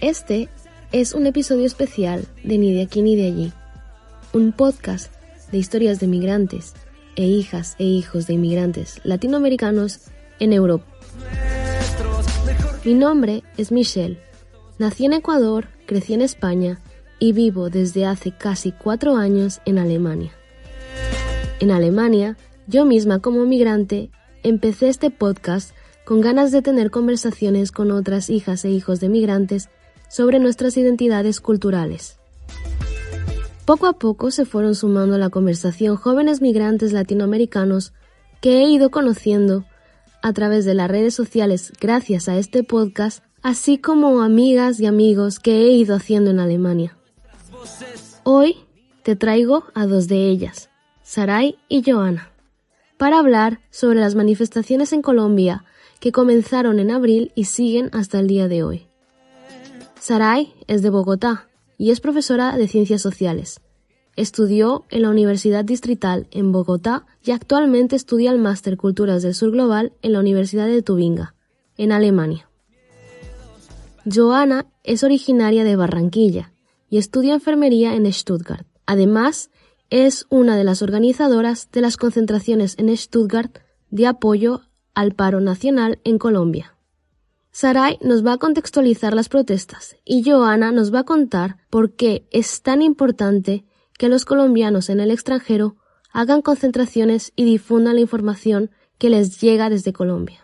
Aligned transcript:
este 0.00 0.48
es 0.92 1.12
un 1.12 1.26
episodio 1.26 1.66
especial 1.66 2.26
de 2.44 2.58
Ni 2.58 2.72
de 2.72 2.82
aquí 2.82 3.02
ni 3.02 3.16
de 3.16 3.26
allí, 3.26 3.52
un 4.32 4.52
podcast 4.52 5.12
de 5.50 5.58
historias 5.58 5.98
de 6.00 6.06
migrantes 6.06 6.74
e 7.16 7.24
hijas 7.24 7.74
e 7.78 7.84
hijos 7.84 8.26
de 8.26 8.34
inmigrantes 8.34 9.00
latinoamericanos 9.04 10.00
en 10.38 10.52
Europa. 10.52 10.86
Mi 12.84 12.94
nombre 12.94 13.42
es 13.56 13.72
Michelle. 13.72 14.20
Nací 14.78 15.04
en 15.04 15.14
Ecuador, 15.14 15.66
crecí 15.86 16.14
en 16.14 16.22
España 16.22 16.78
y 17.18 17.32
vivo 17.32 17.68
desde 17.68 18.06
hace 18.06 18.30
casi 18.30 18.72
cuatro 18.72 19.16
años 19.16 19.60
en 19.64 19.78
Alemania. 19.78 20.30
En 21.58 21.72
Alemania, 21.72 22.36
yo 22.68 22.84
misma 22.84 23.18
como 23.18 23.44
migrante, 23.44 24.10
empecé 24.44 24.88
este 24.88 25.10
podcast 25.10 25.74
con 26.04 26.20
ganas 26.20 26.52
de 26.52 26.62
tener 26.62 26.90
conversaciones 26.90 27.72
con 27.72 27.90
otras 27.90 28.30
hijas 28.30 28.64
e 28.64 28.70
hijos 28.70 29.00
de 29.00 29.08
migrantes 29.08 29.68
sobre 30.08 30.38
nuestras 30.38 30.76
identidades 30.76 31.40
culturales. 31.40 32.18
Poco 33.64 33.86
a 33.86 33.92
poco 33.92 34.30
se 34.30 34.46
fueron 34.46 34.74
sumando 34.74 35.16
a 35.16 35.18
la 35.18 35.28
conversación 35.28 35.96
jóvenes 35.96 36.40
migrantes 36.40 36.92
latinoamericanos 36.92 37.92
que 38.40 38.60
he 38.60 38.70
ido 38.70 38.90
conociendo 38.90 39.64
a 40.22 40.32
través 40.32 40.64
de 40.64 40.74
las 40.74 40.90
redes 40.90 41.14
sociales 41.14 41.72
gracias 41.80 42.28
a 42.28 42.38
este 42.38 42.64
podcast, 42.64 43.22
así 43.42 43.78
como 43.78 44.22
amigas 44.22 44.80
y 44.80 44.86
amigos 44.86 45.38
que 45.38 45.62
he 45.62 45.70
ido 45.70 45.94
haciendo 45.94 46.30
en 46.30 46.40
Alemania. 46.40 46.96
Hoy 48.24 48.56
te 49.02 49.16
traigo 49.16 49.64
a 49.74 49.86
dos 49.86 50.08
de 50.08 50.28
ellas, 50.28 50.70
Sarai 51.02 51.58
y 51.68 51.82
Joana, 51.88 52.30
para 52.96 53.18
hablar 53.18 53.60
sobre 53.70 54.00
las 54.00 54.14
manifestaciones 54.14 54.92
en 54.92 55.02
Colombia 55.02 55.64
que 56.00 56.12
comenzaron 56.12 56.78
en 56.78 56.90
abril 56.90 57.32
y 57.34 57.44
siguen 57.44 57.90
hasta 57.92 58.18
el 58.18 58.28
día 58.28 58.48
de 58.48 58.62
hoy. 58.62 58.87
Sarai 60.00 60.54
es 60.66 60.82
de 60.82 60.90
Bogotá 60.90 61.48
y 61.76 61.90
es 61.90 62.00
profesora 62.00 62.56
de 62.56 62.68
Ciencias 62.68 63.02
Sociales. 63.02 63.60
Estudió 64.16 64.84
en 64.90 65.02
la 65.02 65.10
Universidad 65.10 65.64
Distrital 65.64 66.26
en 66.30 66.50
Bogotá 66.50 67.06
y 67.22 67.30
actualmente 67.30 67.96
estudia 67.96 68.30
el 68.30 68.38
Máster 68.38 68.76
Culturas 68.76 69.22
del 69.22 69.34
Sur 69.34 69.52
Global 69.52 69.92
en 70.02 70.12
la 70.12 70.20
Universidad 70.20 70.66
de 70.66 70.82
Tubinga, 70.82 71.34
en 71.76 71.92
Alemania. 71.92 72.48
Joana 74.04 74.66
es 74.84 75.04
originaria 75.04 75.64
de 75.64 75.76
Barranquilla 75.76 76.52
y 76.90 76.98
estudia 76.98 77.34
enfermería 77.34 77.94
en 77.94 78.10
Stuttgart. 78.12 78.66
Además, 78.86 79.50
es 79.90 80.26
una 80.30 80.56
de 80.56 80.64
las 80.64 80.82
organizadoras 80.82 81.70
de 81.70 81.80
las 81.80 81.96
concentraciones 81.96 82.74
en 82.78 82.96
Stuttgart 82.96 83.58
de 83.90 84.06
apoyo 84.06 84.62
al 84.94 85.12
paro 85.12 85.40
nacional 85.40 86.00
en 86.04 86.18
Colombia. 86.18 86.77
Sarai 87.60 87.98
nos 88.02 88.24
va 88.24 88.34
a 88.34 88.38
contextualizar 88.38 89.14
las 89.14 89.28
protestas 89.28 89.96
y 90.04 90.22
Joana 90.22 90.70
nos 90.70 90.94
va 90.94 91.00
a 91.00 91.04
contar 91.04 91.56
por 91.70 91.90
qué 91.96 92.24
es 92.30 92.62
tan 92.62 92.82
importante 92.82 93.64
que 93.98 94.08
los 94.08 94.24
colombianos 94.24 94.88
en 94.90 95.00
el 95.00 95.10
extranjero 95.10 95.74
hagan 96.12 96.40
concentraciones 96.40 97.32
y 97.34 97.44
difundan 97.44 97.96
la 97.96 98.00
información 98.00 98.70
que 98.96 99.10
les 99.10 99.40
llega 99.40 99.70
desde 99.70 99.92
Colombia. 99.92 100.38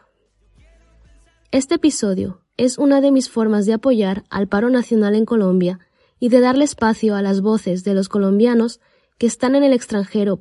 Este 1.53 1.77
episodio 1.77 2.41
es 2.57 2.79
una 2.79 3.01
de 3.01 3.13
mis 3.13 3.31
formas 3.31 3.65
de 3.65 3.75
apoyar 3.75 4.25
al 4.29 4.49
paro 4.49 4.69
nacional 4.69 5.15
en 5.15 5.25
Colombia 5.25 5.79
y 6.19 6.31
de 6.31 6.41
darle 6.41 6.65
espacio 6.65 7.15
a 7.15 7.23
las 7.23 7.43
voces 7.43 7.85
de 7.85 7.95
los 7.95 8.09
colombianos 8.09 8.81
que 9.19 9.29
están 9.29 9.55
en 9.55 9.63
el 9.63 9.73
extranjero 9.73 10.41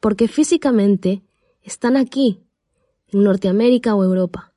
porque 0.00 0.26
físicamente 0.26 1.22
están 1.60 1.98
aquí, 1.98 2.40
en 3.08 3.24
Norteamérica 3.24 3.94
o 3.94 4.04
Europa, 4.04 4.53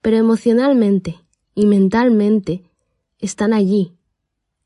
pero 0.00 0.16
emocionalmente 0.16 1.16
y 1.54 1.66
mentalmente 1.66 2.62
están 3.18 3.52
allí, 3.52 3.96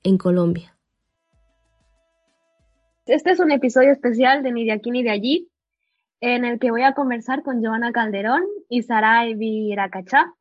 en 0.03 0.19
Colombia. 0.19 0.77
Este 3.07 3.31
es 3.31 3.41
un 3.41 3.51
episodio 3.51 3.93
especial 3.93 4.43
de 4.43 4.53
Ni 4.53 4.65
de 4.65 4.73
aquí 4.73 4.91
ni 4.91 5.03
de 5.03 5.11
allí, 5.11 5.51
en 6.21 6.45
el 6.45 6.59
que 6.59 6.71
voy 6.71 6.83
a 6.83 6.95
conversar 6.95 7.43
con 7.43 7.65
Joana 7.65 7.93
Calderón 7.93 8.45
y 8.69 8.83
Saray 8.83 9.35
Viracachá, 9.35 10.33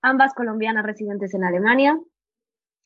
ambas 0.00 0.34
colombianas 0.34 0.84
residentes 0.84 1.34
en 1.34 1.44
Alemania. 1.44 1.98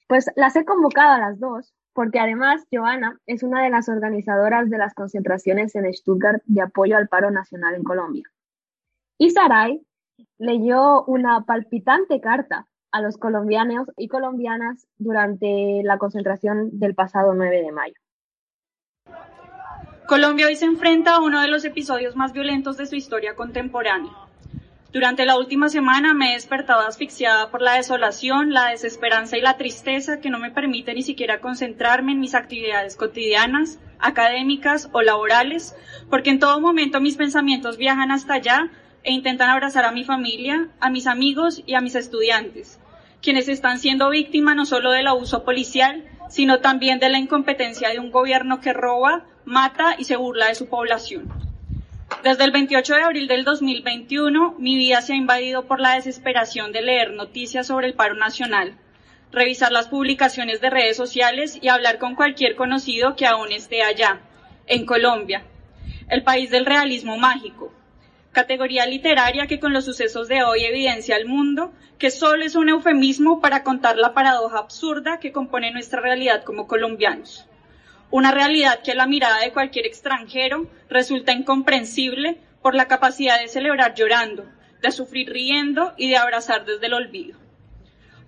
Pues 0.09 0.31
las 0.37 0.57
he 0.57 0.65
convocado 0.65 1.13
a 1.13 1.19
las 1.19 1.39
dos 1.39 1.73
porque 1.97 2.19
además 2.19 2.67
Joana 2.71 3.19
es 3.25 3.43
una 3.43 3.63
de 3.63 3.71
las 3.71 3.89
organizadoras 3.89 4.69
de 4.69 4.77
las 4.77 4.93
concentraciones 4.93 5.75
en 5.77 5.91
Stuttgart 5.95 6.43
de 6.45 6.61
apoyo 6.61 6.97
al 6.97 7.09
paro 7.09 7.31
nacional 7.31 7.75
en 7.75 7.85
Colombia. 7.85 8.25
Y 9.17 9.31
Saray 9.31 9.81
leyó 10.39 11.05
una 11.05 11.45
palpitante 11.45 12.21
carta 12.21 12.67
a 12.93 13.01
los 13.01 13.19
colombianos 13.19 13.89
y 13.97 14.09
colombianas 14.09 14.87
durante 14.99 15.83
la 15.83 15.99
concentración 15.99 16.79
del 16.79 16.95
pasado 16.95 17.35
9 17.35 17.63
de 17.63 17.73
mayo. 17.73 17.95
Colombia 20.07 20.47
hoy 20.47 20.57
se 20.57 20.67
enfrenta 20.67 21.17
a 21.17 21.21
uno 21.21 21.41
de 21.41 21.49
los 21.49 21.65
episodios 21.65 22.15
más 22.15 22.33
violentos 22.33 22.77
de 22.77 22.87
su 22.87 22.95
historia 22.95 23.35
contemporánea. 23.35 24.13
Durante 24.93 25.27
la 25.27 25.37
última 25.37 25.69
semana 25.69 26.15
me 26.15 26.31
he 26.31 26.35
despertado 26.35 26.87
asfixiada 26.87 27.51
por 27.51 27.61
la 27.61 27.75
desolación, 27.75 28.55
la 28.55 28.71
desesperanza 28.71 29.37
y 29.37 29.43
la 29.43 29.59
tristeza 29.59 30.21
que 30.21 30.31
no 30.31 30.39
me 30.39 30.53
permite 30.53 30.95
ni 30.95 31.03
siquiera 31.03 31.41
concentrarme 31.41 32.13
en 32.13 32.21
mis 32.21 32.35
actividades 32.35 32.97
cotidianas, 32.97 33.79
académicas 33.99 34.89
o 34.93 35.03
laborales, 35.03 35.77
porque 36.09 36.31
en 36.31 36.39
todo 36.39 36.61
momento 36.61 37.01
mis 37.01 37.17
pensamientos 37.17 37.77
viajan 37.77 38.11
hasta 38.11 38.35
allá 38.35 38.71
e 39.07 39.13
intentan 39.13 39.49
abrazar 39.49 39.85
a 39.85 39.93
mi 39.93 40.03
familia, 40.03 40.69
a 40.81 40.91
mis 40.91 41.07
amigos 41.07 41.63
y 41.65 41.75
a 41.75 41.81
mis 41.81 41.95
estudiantes, 41.95 42.81
quienes 43.23 43.49
están 43.49 43.79
siendo 43.79 44.11
víctimas 44.11 44.57
no 44.57 44.67
solo 44.67 44.91
del 44.91 45.07
abuso 45.07 45.45
policial, 45.45 46.05
sino 46.29 46.59
también 46.59 46.99
de 46.99 47.09
la 47.09 47.19
incompetencia 47.19 47.89
de 47.91 48.01
un 48.01 48.11
gobierno 48.11 48.61
que 48.61 48.73
roba, 48.73 49.25
mata 49.45 49.95
y 49.97 50.05
se 50.05 50.17
burla 50.17 50.49
de 50.49 50.57
su 50.57 50.69
población. 50.69 51.33
Desde 52.25 52.43
el 52.43 52.51
28 52.51 52.95
de 52.97 53.03
abril 53.03 53.29
del 53.29 53.45
2021, 53.45 54.57
mi 54.59 54.75
vida 54.75 55.01
se 55.03 55.13
ha 55.13 55.17
invadido 55.17 55.67
por 55.67 55.79
la 55.81 55.95
desesperación 55.95 56.73
de 56.73 56.83
leer 56.83 57.13
noticias 57.13 57.69
sobre 57.69 57.87
el 57.87 57.95
paro 57.95 58.17
nacional, 58.17 58.77
revisar 59.31 59.71
las 59.71 59.87
publicaciones 59.87 60.61
de 60.61 60.71
redes 60.71 60.97
sociales 60.97 61.57
y 61.63 61.69
hablar 61.69 61.99
con 61.99 62.17
cualquier 62.17 62.57
conocido 62.57 63.15
que 63.15 63.27
aún 63.27 63.53
esté 63.53 63.83
allá, 63.83 64.21
en 64.67 64.85
Colombia, 64.85 65.45
el 66.09 66.25
país 66.25 66.51
del 66.51 66.67
realismo 66.67 67.17
mágico, 67.19 67.73
categoría 68.37 68.85
literaria 68.85 69.47
que 69.47 69.59
con 69.59 69.73
los 69.73 69.87
sucesos 69.87 70.29
de 70.29 70.45
hoy 70.45 70.63
evidencia 70.63 71.17
al 71.17 71.25
mundo 71.25 71.73
que 71.99 72.11
solo 72.11 72.45
es 72.45 72.55
un 72.55 72.69
eufemismo 72.69 73.41
para 73.41 73.63
contar 73.63 73.97
la 73.97 74.13
paradoja 74.13 74.59
absurda 74.59 75.19
que 75.21 75.33
compone 75.33 75.71
nuestra 75.71 76.03
realidad 76.03 76.45
como 76.45 76.67
colombianos. 76.67 77.47
Una 78.11 78.33
realidad 78.33 78.81
que 78.85 78.93
a 78.93 78.95
la 78.95 79.07
mirada 79.07 79.41
de 79.41 79.53
cualquier 79.53 79.87
extranjero 79.87 80.71
resulta 80.91 81.33
incomprensible 81.33 82.37
por 82.61 82.75
la 82.75 82.89
capacidad 82.89 83.41
de 83.41 83.49
celebrar 83.49 83.95
llorando, 83.95 84.45
de 84.83 84.93
sufrir 84.93 85.31
riendo 85.31 85.95
y 85.97 86.11
de 86.11 86.19
abrazar 86.19 86.67
desde 86.67 86.89
el 86.89 86.93
olvido. 86.93 87.39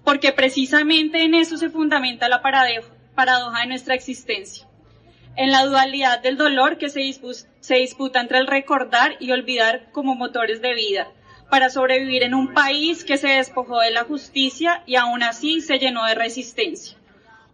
Porque 0.05 0.32
precisamente 0.32 1.23
en 1.23 1.35
eso 1.35 1.59
se 1.59 1.69
fundamenta 1.69 2.31
la 2.31 2.41
paradoja 2.41 3.61
de 3.61 3.67
nuestra 3.67 3.94
existencia 3.94 4.68
en 5.38 5.52
la 5.52 5.64
dualidad 5.64 6.20
del 6.20 6.37
dolor 6.37 6.79
que 6.79 6.88
se, 6.88 7.00
se 7.61 7.75
disputa 7.76 8.20
entre 8.20 8.38
el 8.38 8.49
recordar 8.49 9.17
y 9.20 9.31
olvidar 9.31 9.88
como 9.93 10.17
motores 10.17 10.61
de 10.61 10.75
vida, 10.75 11.12
para 11.49 11.70
sobrevivir 11.70 12.25
en 12.25 12.35
un 12.35 12.52
país 12.55 13.05
que 13.05 13.19
se 13.19 13.29
despojó 13.29 13.79
de 13.79 13.93
la 13.93 14.02
justicia 14.02 14.82
y 14.85 14.96
aún 14.96 15.23
así 15.23 15.61
se 15.61 15.79
llenó 15.79 16.05
de 16.06 16.17
resistencia. 16.17 16.99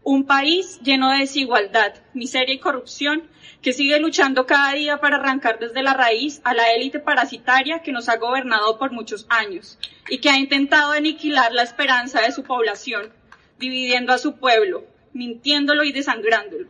Un 0.03 0.25
país 0.25 0.81
lleno 0.83 1.11
de 1.11 1.19
desigualdad, 1.19 1.93
miseria 2.15 2.55
y 2.55 2.59
corrupción, 2.59 3.29
que 3.61 3.75
sigue 3.75 4.01
luchando 4.01 4.47
cada 4.47 4.73
día 4.73 4.97
para 4.97 5.17
arrancar 5.17 5.59
desde 5.59 5.83
la 5.83 5.93
raíz 5.93 6.41
a 6.45 6.55
la 6.55 6.73
élite 6.73 7.01
parasitaria 7.01 7.81
que 7.81 7.93
nos 7.93 8.09
ha 8.09 8.17
gobernado 8.17 8.79
por 8.79 8.93
muchos 8.93 9.27
años 9.29 9.79
y 10.09 10.21
que 10.21 10.31
ha 10.31 10.39
intentado 10.39 10.93
aniquilar 10.93 11.53
la 11.53 11.63
esperanza 11.63 12.23
de 12.23 12.33
su 12.33 12.45
población, 12.45 13.13
dividiendo 13.59 14.15
a 14.15 14.19
su 14.19 14.39
pueblo, 14.39 14.87
mintiéndolo 15.13 15.85
y 15.85 15.93
desangrándolo 15.93 16.69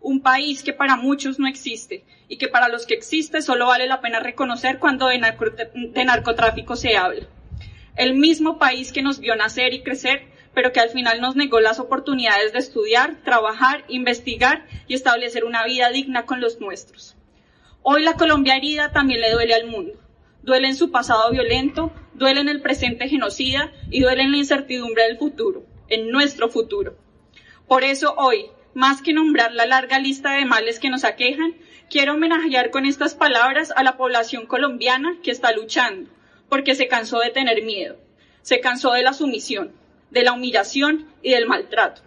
un 0.00 0.22
país 0.22 0.62
que 0.62 0.72
para 0.72 0.96
muchos 0.96 1.38
no 1.38 1.46
existe 1.46 2.04
y 2.28 2.38
que 2.38 2.48
para 2.48 2.68
los 2.68 2.86
que 2.86 2.94
existe 2.94 3.42
solo 3.42 3.66
vale 3.66 3.86
la 3.86 4.00
pena 4.00 4.20
reconocer 4.20 4.78
cuando 4.78 5.08
de, 5.08 5.18
narcotráfico 5.18 6.76
se 6.76 6.96
habla. 6.96 7.26
El 7.96 8.14
mismo 8.14 8.58
país 8.58 8.92
que 8.92 9.02
nos 9.02 9.20
vio 9.20 9.36
nacer 9.36 9.74
y 9.74 9.82
crecer, 9.82 10.28
pero 10.54 10.72
que 10.72 10.80
al 10.80 10.90
final 10.90 11.20
nos 11.20 11.36
negó 11.36 11.60
las 11.60 11.80
oportunidades 11.80 12.52
de 12.52 12.60
estudiar, 12.60 13.22
trabajar, 13.24 13.84
investigar 13.88 14.66
y 14.88 14.94
establecer 14.94 15.44
una 15.44 15.64
vida 15.64 15.90
digna 15.90 16.24
con 16.24 16.40
los 16.40 16.60
nuestros. 16.60 17.16
Hoy 17.82 18.02
la 18.02 18.14
Colombia 18.14 18.56
herida 18.56 18.92
también 18.92 19.20
le 19.20 19.32
duele 19.32 19.54
al 19.54 19.66
mundo. 19.66 19.92
Duele 20.42 20.68
en 20.68 20.76
su 20.76 20.90
pasado 20.90 21.30
violento, 21.30 21.92
duele 22.14 22.40
en 22.40 22.48
el 22.48 22.62
presente 22.62 23.08
genocida 23.08 23.72
y 23.90 24.00
duele 24.00 24.22
en 24.22 24.32
la 24.32 24.38
incertidumbre 24.38 25.04
del 25.04 25.18
futuro, 25.18 25.64
en 25.88 26.10
nuestro 26.10 26.48
futuro. 26.48 26.96
Por 27.66 27.84
eso 27.84 28.14
hoy, 28.16 28.46
más 28.74 29.02
que 29.02 29.12
nombrar 29.12 29.52
la 29.52 29.66
larga 29.66 29.98
lista 29.98 30.32
de 30.32 30.44
males 30.44 30.78
que 30.78 30.90
nos 30.90 31.04
aquejan, 31.04 31.54
quiero 31.88 32.14
homenajear 32.14 32.70
con 32.70 32.86
estas 32.86 33.14
palabras 33.14 33.72
a 33.74 33.82
la 33.82 33.96
población 33.96 34.46
colombiana 34.46 35.16
que 35.22 35.30
está 35.30 35.52
luchando, 35.52 36.10
porque 36.48 36.74
se 36.74 36.88
cansó 36.88 37.18
de 37.18 37.30
tener 37.30 37.62
miedo, 37.62 37.98
se 38.42 38.60
cansó 38.60 38.92
de 38.92 39.02
la 39.02 39.12
sumisión, 39.12 39.72
de 40.10 40.22
la 40.22 40.32
humillación 40.32 41.08
y 41.22 41.30
del 41.32 41.46
maltrato, 41.46 42.02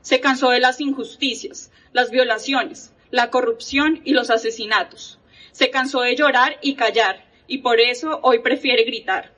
se 0.00 0.20
cansó 0.20 0.50
de 0.50 0.60
las 0.60 0.80
injusticias, 0.80 1.70
las 1.92 2.10
violaciones, 2.10 2.92
la 3.10 3.30
corrupción 3.30 4.00
y 4.04 4.12
los 4.12 4.30
asesinatos, 4.30 5.20
se 5.52 5.70
cansó 5.70 6.00
de 6.00 6.16
llorar 6.16 6.58
y 6.62 6.74
callar, 6.74 7.24
y 7.46 7.58
por 7.58 7.80
eso 7.80 8.20
hoy 8.22 8.40
prefiere 8.40 8.84
gritar, 8.84 9.32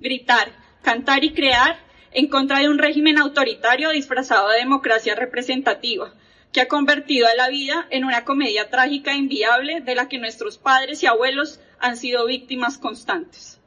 gritar, 0.00 0.52
cantar 0.82 1.24
y 1.24 1.32
crear 1.32 1.83
en 2.14 2.28
contra 2.28 2.60
de 2.60 2.68
un 2.68 2.78
régimen 2.78 3.18
autoritario 3.18 3.90
disfrazado 3.90 4.48
de 4.48 4.58
democracia 4.58 5.16
representativa, 5.16 6.14
que 6.52 6.60
ha 6.60 6.68
convertido 6.68 7.26
a 7.26 7.34
la 7.34 7.48
vida 7.48 7.88
en 7.90 8.04
una 8.04 8.24
comedia 8.24 8.70
trágica 8.70 9.12
e 9.12 9.16
inviable 9.16 9.80
de 9.80 9.96
la 9.96 10.08
que 10.08 10.18
nuestros 10.18 10.56
padres 10.56 11.02
y 11.02 11.06
abuelos 11.06 11.58
han 11.80 11.96
sido 11.96 12.24
víctimas 12.26 12.78
constantes. 12.78 13.60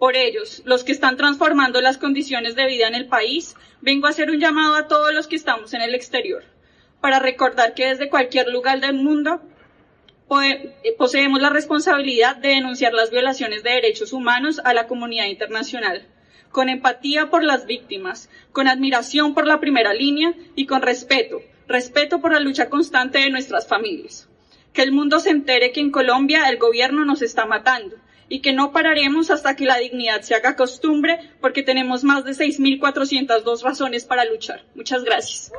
Por 0.00 0.16
ellos, 0.16 0.62
los 0.64 0.82
que 0.82 0.90
están 0.90 1.16
transformando 1.16 1.80
las 1.80 1.96
condiciones 1.96 2.56
de 2.56 2.66
vida 2.66 2.88
en 2.88 2.96
el 2.96 3.06
país, 3.06 3.54
vengo 3.80 4.08
a 4.08 4.10
hacer 4.10 4.32
un 4.32 4.40
llamado 4.40 4.74
a 4.74 4.88
todos 4.88 5.14
los 5.14 5.28
que 5.28 5.36
estamos 5.36 5.72
en 5.72 5.82
el 5.82 5.94
exterior, 5.94 6.42
para 7.00 7.20
recordar 7.20 7.74
que 7.74 7.86
desde 7.86 8.10
cualquier 8.10 8.48
lugar 8.48 8.80
del 8.80 8.94
mundo 8.94 9.40
poseemos 10.98 11.40
la 11.40 11.50
responsabilidad 11.50 12.34
de 12.34 12.48
denunciar 12.48 12.94
las 12.94 13.12
violaciones 13.12 13.62
de 13.62 13.70
derechos 13.70 14.12
humanos 14.12 14.60
a 14.64 14.74
la 14.74 14.88
comunidad 14.88 15.26
internacional 15.26 16.08
con 16.52 16.68
empatía 16.68 17.30
por 17.30 17.42
las 17.42 17.66
víctimas, 17.66 18.30
con 18.52 18.68
admiración 18.68 19.34
por 19.34 19.46
la 19.46 19.58
primera 19.58 19.92
línea 19.94 20.34
y 20.54 20.66
con 20.66 20.82
respeto, 20.82 21.40
respeto 21.66 22.20
por 22.20 22.32
la 22.32 22.40
lucha 22.40 22.68
constante 22.68 23.18
de 23.18 23.30
nuestras 23.30 23.66
familias. 23.66 24.28
Que 24.72 24.82
el 24.82 24.92
mundo 24.92 25.18
se 25.18 25.30
entere 25.30 25.72
que 25.72 25.80
en 25.80 25.90
Colombia 25.90 26.48
el 26.48 26.58
gobierno 26.58 27.04
nos 27.04 27.22
está 27.22 27.46
matando 27.46 27.96
y 28.28 28.40
que 28.40 28.52
no 28.52 28.72
pararemos 28.72 29.30
hasta 29.30 29.56
que 29.56 29.64
la 29.64 29.78
dignidad 29.78 30.22
se 30.22 30.34
haga 30.34 30.56
costumbre 30.56 31.18
porque 31.40 31.62
tenemos 31.62 32.04
más 32.04 32.24
de 32.24 32.32
6.402 32.32 33.62
razones 33.62 34.04
para 34.04 34.24
luchar. 34.24 34.62
Muchas 34.74 35.04
gracias. 35.04 35.52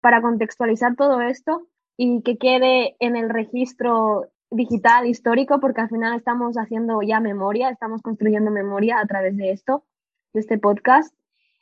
Para 0.00 0.22
contextualizar 0.22 0.94
todo 0.94 1.20
esto 1.22 1.66
y 1.96 2.22
que 2.22 2.38
quede 2.38 2.96
en 3.00 3.16
el 3.16 3.30
registro 3.30 4.30
digital 4.50 5.06
histórico 5.06 5.60
porque 5.60 5.80
al 5.80 5.88
final 5.88 6.16
estamos 6.16 6.56
haciendo 6.56 7.02
ya 7.02 7.20
memoria, 7.20 7.70
estamos 7.70 8.02
construyendo 8.02 8.50
memoria 8.50 8.98
a 8.98 9.06
través 9.06 9.36
de 9.36 9.52
esto, 9.52 9.84
de 10.32 10.40
este 10.40 10.58
podcast. 10.58 11.14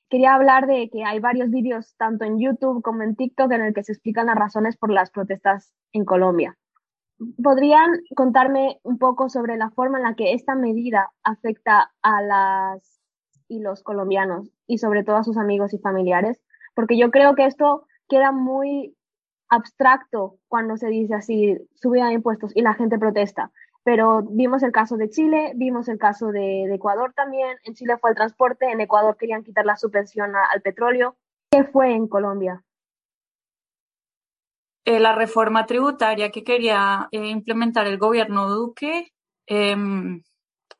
Quería 0.08 0.34
hablar 0.34 0.66
de 0.66 0.88
que 0.90 1.04
hay 1.04 1.18
varios 1.18 1.50
vídeos 1.50 1.94
tanto 1.96 2.24
en 2.24 2.38
YouTube 2.38 2.82
como 2.82 3.02
en 3.02 3.16
TikTok 3.16 3.50
en 3.52 3.62
el 3.62 3.74
que 3.74 3.82
se 3.82 3.92
explican 3.92 4.26
las 4.26 4.36
razones 4.36 4.76
por 4.76 4.90
las 4.90 5.10
protestas 5.10 5.72
en 5.92 6.04
Colombia. 6.04 6.56
¿Podrían 7.42 7.90
contarme 8.14 8.78
un 8.82 8.98
poco 8.98 9.28
sobre 9.28 9.56
la 9.56 9.70
forma 9.70 9.98
en 9.98 10.04
la 10.04 10.14
que 10.14 10.34
esta 10.34 10.54
medida 10.54 11.10
afecta 11.24 11.92
a 12.02 12.22
las 12.22 13.00
y 13.48 13.60
los 13.60 13.82
colombianos 13.82 14.50
y 14.66 14.78
sobre 14.78 15.02
todo 15.02 15.16
a 15.16 15.24
sus 15.24 15.38
amigos 15.38 15.72
y 15.74 15.78
familiares? 15.78 16.40
Porque 16.74 16.98
yo 16.98 17.10
creo 17.10 17.34
que 17.34 17.46
esto 17.46 17.86
queda 18.08 18.32
muy 18.32 18.95
abstracto 19.48 20.38
cuando 20.48 20.76
se 20.76 20.88
dice 20.88 21.14
así, 21.14 21.56
subida 21.74 22.06
de 22.06 22.14
impuestos 22.14 22.52
y 22.54 22.62
la 22.62 22.74
gente 22.74 22.98
protesta. 22.98 23.50
Pero 23.84 24.22
vimos 24.22 24.62
el 24.62 24.72
caso 24.72 24.96
de 24.96 25.10
Chile, 25.10 25.52
vimos 25.54 25.88
el 25.88 25.98
caso 25.98 26.32
de, 26.32 26.64
Ecuador 26.74 27.12
también. 27.14 27.56
En 27.64 27.74
Chile 27.74 27.96
fue 27.98 28.10
el 28.10 28.16
transporte, 28.16 28.70
en 28.70 28.80
Ecuador 28.80 29.16
querían 29.16 29.44
quitar 29.44 29.64
la 29.64 29.76
subvención 29.76 30.34
al 30.34 30.60
petróleo. 30.60 31.16
¿Qué 31.50 31.64
fue 31.64 31.92
en 31.92 32.08
Colombia? 32.08 32.64
Eh, 34.84 34.98
la 34.98 35.14
reforma 35.14 35.66
tributaria 35.66 36.30
que 36.30 36.44
quería 36.44 37.08
eh, 37.12 37.26
implementar 37.28 37.86
el 37.86 37.98
gobierno 37.98 38.48
Duque 38.48 39.12
em, 39.46 40.22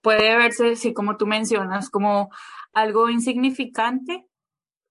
puede 0.01 0.37
verse, 0.37 0.77
sí, 0.77 0.93
como 0.93 1.17
tú 1.17 1.27
mencionas, 1.27 1.91
como 1.91 2.31
algo 2.73 3.09
insignificante. 3.09 4.27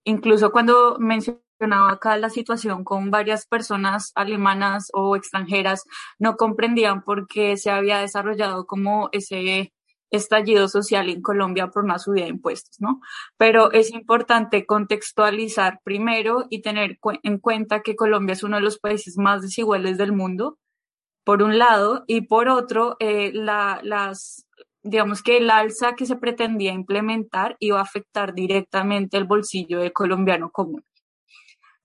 Incluso 0.05 0.51
cuando 0.51 0.97
mencionas 0.99 1.44
acá 1.59 2.17
la 2.17 2.29
situación 2.29 2.83
con 2.83 3.11
varias 3.11 3.45
personas 3.47 4.11
alemanas 4.15 4.89
o 4.93 5.15
extranjeras, 5.15 5.83
no 6.19 6.35
comprendían 6.35 7.03
por 7.03 7.27
qué 7.27 7.57
se 7.57 7.71
había 7.71 7.99
desarrollado 7.99 8.65
como 8.65 9.09
ese 9.11 9.71
estallido 10.11 10.67
social 10.67 11.09
en 11.09 11.21
Colombia 11.21 11.67
por 11.67 11.83
una 11.83 11.99
subida 11.99 12.23
de 12.25 12.29
impuestos, 12.29 12.79
¿no? 12.79 13.01
Pero 13.37 13.71
es 13.71 13.91
importante 13.91 14.65
contextualizar 14.65 15.79
primero 15.83 16.45
y 16.49 16.61
tener 16.61 16.99
en 17.23 17.39
cuenta 17.39 17.81
que 17.81 17.95
Colombia 17.95 18.33
es 18.33 18.43
uno 18.43 18.57
de 18.57 18.63
los 18.63 18.79
países 18.79 19.17
más 19.17 19.41
desiguales 19.41 19.97
del 19.97 20.13
mundo, 20.13 20.57
por 21.23 21.41
un 21.41 21.57
lado, 21.57 22.03
y 22.07 22.21
por 22.21 22.49
otro, 22.49 22.97
eh, 22.99 23.31
la, 23.33 23.79
las, 23.83 24.45
digamos 24.83 25.23
que 25.23 25.37
el 25.37 25.49
alza 25.49 25.95
que 25.95 26.05
se 26.05 26.15
pretendía 26.17 26.71
implementar 26.71 27.57
iba 27.59 27.79
a 27.79 27.83
afectar 27.83 28.35
directamente 28.35 29.17
el 29.17 29.25
bolsillo 29.25 29.79
del 29.79 29.91
colombiano 29.91 30.51
común. 30.51 30.83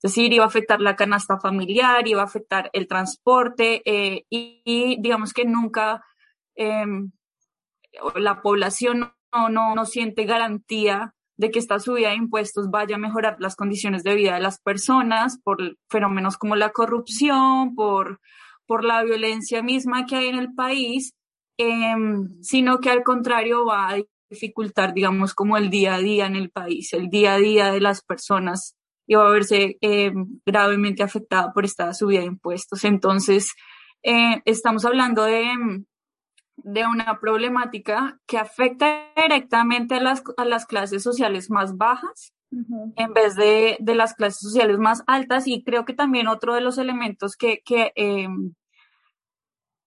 Es 0.02 0.12
decir, 0.12 0.32
iba 0.32 0.44
a 0.44 0.49
afectar 0.49 0.81
la 0.81 0.97
canasta 0.97 1.38
familiar, 1.38 2.08
iba 2.08 2.23
a 2.23 2.25
afectar 2.25 2.70
el 2.73 2.88
transporte 2.88 3.82
eh, 3.85 4.25
y, 4.31 4.97
digamos 4.99 5.35
que 5.35 5.44
nunca 5.44 6.03
em, 6.55 7.13
la 8.15 8.41
población 8.41 9.13
no, 9.32 9.48
no, 9.51 9.74
no 9.74 9.84
siente 9.84 10.24
garantía 10.24 11.15
de 11.36 11.51
que 11.51 11.58
esta 11.58 11.79
subida 11.79 12.10
de 12.10 12.17
impuestos 12.17 12.70
vaya 12.70 12.96
a 12.96 12.98
mejorar 12.98 13.36
las 13.41 13.56
condiciones 13.56 14.03
de 14.03 14.15
vida 14.15 14.34
de 14.34 14.41
las 14.41 14.58
personas 14.60 15.39
por 15.43 15.77
fenómenos 15.91 16.39
como 16.39 16.56
la 16.56 16.70
corrupción, 16.70 17.74
por, 17.74 18.20
por 18.67 18.84
la 18.84 19.03
violencia 19.05 19.63
misma 19.63 20.06
que 20.06 20.17
hay 20.17 20.29
en 20.29 20.39
el 20.39 20.55
país, 20.55 21.13
em, 21.58 22.41
sino 22.41 22.79
que 22.79 22.89
al 22.89 23.03
contrario 23.03 23.67
va 23.67 23.91
a 23.91 23.98
dificultar, 24.31 24.94
digamos, 24.94 25.34
como 25.34 25.58
el 25.58 25.69
día 25.69 25.96
a 25.96 25.98
día 25.98 26.27
en 26.27 26.36
el 26.36 26.51
país, 26.51 26.94
el 26.94 27.10
día 27.10 27.34
a 27.34 27.39
día 27.39 27.70
de 27.70 27.81
las 27.81 28.03
personas 28.03 28.77
iba 29.10 29.26
a 29.26 29.31
verse 29.31 29.76
eh, 29.81 30.12
gravemente 30.46 31.02
afectada 31.02 31.52
por 31.52 31.64
esta 31.64 31.93
subida 31.94 32.20
de 32.20 32.26
impuestos. 32.26 32.84
Entonces, 32.84 33.55
eh, 34.05 34.40
estamos 34.44 34.84
hablando 34.84 35.24
de, 35.24 35.50
de, 36.58 36.86
una 36.86 37.19
problemática 37.19 38.20
que 38.24 38.38
afecta 38.38 39.08
directamente 39.17 39.96
a 39.96 40.00
las, 40.00 40.22
a 40.36 40.44
las 40.44 40.64
clases 40.64 41.02
sociales 41.02 41.50
más 41.50 41.76
bajas. 41.76 42.32
en 42.52 43.12
vez 43.12 43.34
de, 43.34 43.76
de, 43.81 43.94
las 43.96 44.14
clases 44.14 44.40
sociales 44.40 44.79
más 44.79 45.02
altas 45.08 45.48
y 45.48 45.64
creo 45.64 45.84
que 45.84 45.94
también 45.94 46.29
otro 46.29 46.55
de 46.55 46.60
los 46.60 46.79
elementos 46.79 47.34
que, 47.36 47.62
que 47.64 47.93
eh, 47.96 48.29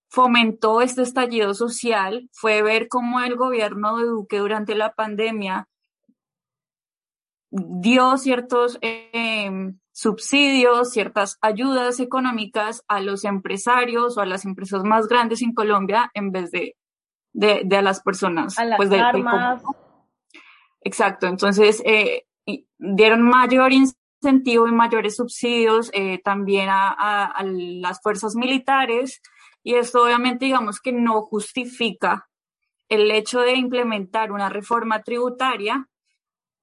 fomentó 0.09 0.81
este 0.81 1.01
estallido 1.01 1.53
social 1.53 2.29
fue 2.33 2.61
ver 2.61 2.89
cómo 2.89 3.21
el 3.21 3.35
gobierno 3.35 3.97
de 3.97 4.05
Duque 4.05 4.39
durante 4.39 4.75
la 4.75 4.93
pandemia 4.93 5.67
dio 7.53 8.17
ciertos 8.17 8.79
em, 8.81 9.77
subsidios, 9.91 10.89
ciertas 10.89 11.37
ayudas 11.39 11.99
económicas 11.99 12.83
a 12.87 12.99
los 12.99 13.25
empresarios 13.25 14.17
o 14.17 14.21
a 14.21 14.25
las 14.25 14.45
empresas 14.45 14.83
más 14.83 15.07
grandes 15.07 15.43
en 15.43 15.53
Colombia 15.53 16.09
en 16.15 16.31
vez 16.31 16.49
de, 16.49 16.75
de, 17.31 17.77
a 17.77 17.81
las 17.83 18.01
personas. 18.01 18.57
A 18.57 18.65
las 18.65 18.77
pues, 18.77 18.91
armas. 18.91 19.61
Exacto, 20.81 21.27
entonces 21.27 21.81
eh, 21.85 22.25
dieron 22.79 23.21
mayor 23.21 23.71
incentivo 23.71 24.67
y 24.67 24.71
mayores 24.71 25.15
subsidios 25.15 25.91
eh, 25.93 26.19
también 26.23 26.69
a, 26.69 27.25
a 27.25 27.43
las 27.43 28.01
fuerzas 28.01 28.35
militares 28.35 29.21
y 29.61 29.75
esto 29.75 30.03
obviamente 30.03 30.45
digamos 30.45 30.81
que 30.81 30.91
no 30.91 31.21
justifica 31.21 32.27
el 32.89 33.11
hecho 33.11 33.41
de 33.41 33.53
implementar 33.53 34.31
una 34.31 34.49
reforma 34.49 35.03
tributaria 35.03 35.87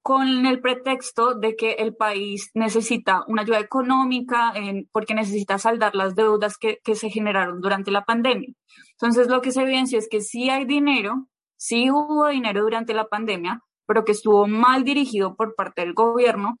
con 0.01 0.45
el 0.45 0.61
pretexto 0.61 1.35
de 1.35 1.55
que 1.55 1.73
el 1.73 1.95
país 1.95 2.49
necesita 2.53 3.23
una 3.27 3.43
ayuda 3.43 3.59
económica 3.59 4.53
porque 4.91 5.13
necesita 5.13 5.57
saldar 5.57 5.95
las 5.95 6.15
deudas 6.15 6.57
que, 6.57 6.79
se 6.95 7.09
generaron 7.09 7.61
durante 7.61 7.91
la 7.91 8.03
pandemia. 8.03 8.53
Entonces, 8.93 9.27
lo 9.27 9.41
que 9.41 9.51
se 9.51 9.61
evidencia 9.61 9.99
es 9.99 10.07
que 10.09 10.21
sí 10.21 10.49
hay 10.49 10.65
dinero, 10.65 11.27
sí 11.55 11.91
hubo 11.91 12.27
dinero 12.29 12.61
durante 12.61 12.93
la 12.93 13.07
pandemia, 13.07 13.61
pero 13.85 14.05
que 14.05 14.11
estuvo 14.13 14.47
mal 14.47 14.83
dirigido 14.83 15.35
por 15.35 15.55
parte 15.55 15.81
del 15.81 15.93
gobierno 15.93 16.57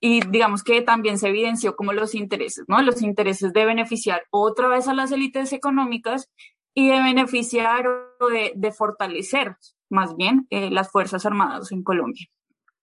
y 0.00 0.20
digamos 0.28 0.62
que 0.62 0.82
también 0.82 1.18
se 1.18 1.28
evidenció 1.28 1.76
como 1.76 1.92
los 1.92 2.14
intereses, 2.14 2.64
¿no? 2.68 2.80
Los 2.82 3.02
intereses 3.02 3.52
de 3.52 3.64
beneficiar 3.64 4.22
otra 4.30 4.68
vez 4.68 4.86
a 4.86 4.94
las 4.94 5.12
élites 5.12 5.52
económicas 5.52 6.30
y 6.74 6.88
de 6.88 7.02
beneficiar 7.02 7.86
o 8.20 8.28
de, 8.28 8.72
fortalecer 8.72 9.56
más 9.88 10.16
bien 10.16 10.46
eh, 10.50 10.70
las 10.70 10.90
Fuerzas 10.90 11.24
Armadas 11.24 11.72
en 11.72 11.82
Colombia. 11.82 12.26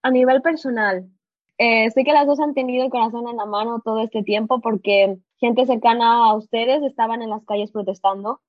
A 0.03 0.11
nivel 0.11 0.41
personal, 0.41 1.09
eh, 1.57 1.91
sé 1.91 2.03
que 2.03 2.13
las 2.13 2.25
dos 2.25 2.39
han 2.39 2.55
tenido 2.55 2.83
el 2.83 2.89
corazón 2.89 3.27
en 3.27 3.37
la 3.37 3.45
mano 3.45 3.81
todo 3.85 4.01
este 4.01 4.23
tiempo 4.23 4.61
porque 4.61 5.19
gente 5.37 5.65
cercana 5.67 6.25
a 6.25 6.33
ustedes 6.33 6.81
estaban 6.81 7.21
en 7.21 7.29
las 7.29 7.45
calles 7.45 7.71
protestando. 7.71 8.41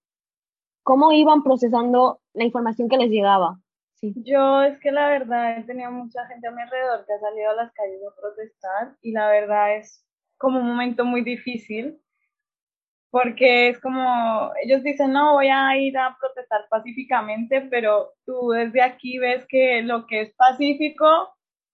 ¿Cómo 0.82 1.12
iban 1.12 1.42
procesando 1.42 2.20
la 2.32 2.44
información 2.44 2.88
que 2.88 2.96
les 2.96 3.10
llegaba? 3.10 3.60
Sí. 3.96 4.14
Yo 4.16 4.62
es 4.62 4.78
que 4.80 4.90
la 4.90 5.10
verdad 5.10 5.58
he 5.58 5.64
tenido 5.64 5.90
mucha 5.90 6.26
gente 6.26 6.48
a 6.48 6.52
mi 6.52 6.62
alrededor 6.62 7.04
que 7.06 7.12
ha 7.12 7.20
salido 7.20 7.50
a 7.50 7.54
las 7.54 7.72
calles 7.72 8.00
a 8.02 8.20
protestar 8.20 8.96
y 9.02 9.12
la 9.12 9.28
verdad 9.28 9.76
es 9.76 10.04
como 10.38 10.58
un 10.58 10.66
momento 10.66 11.04
muy 11.04 11.22
difícil 11.22 12.00
porque 13.10 13.68
es 13.68 13.78
como, 13.78 14.52
ellos 14.64 14.82
dicen, 14.82 15.12
no, 15.12 15.34
voy 15.34 15.48
a 15.48 15.76
ir 15.76 15.98
a 15.98 16.16
protestar 16.18 16.62
pacíficamente, 16.70 17.60
pero 17.70 18.14
tú 18.24 18.52
desde 18.52 18.80
aquí 18.80 19.18
ves 19.18 19.44
que 19.46 19.82
lo 19.82 20.06
que 20.06 20.22
es 20.22 20.34
pacífico 20.34 21.28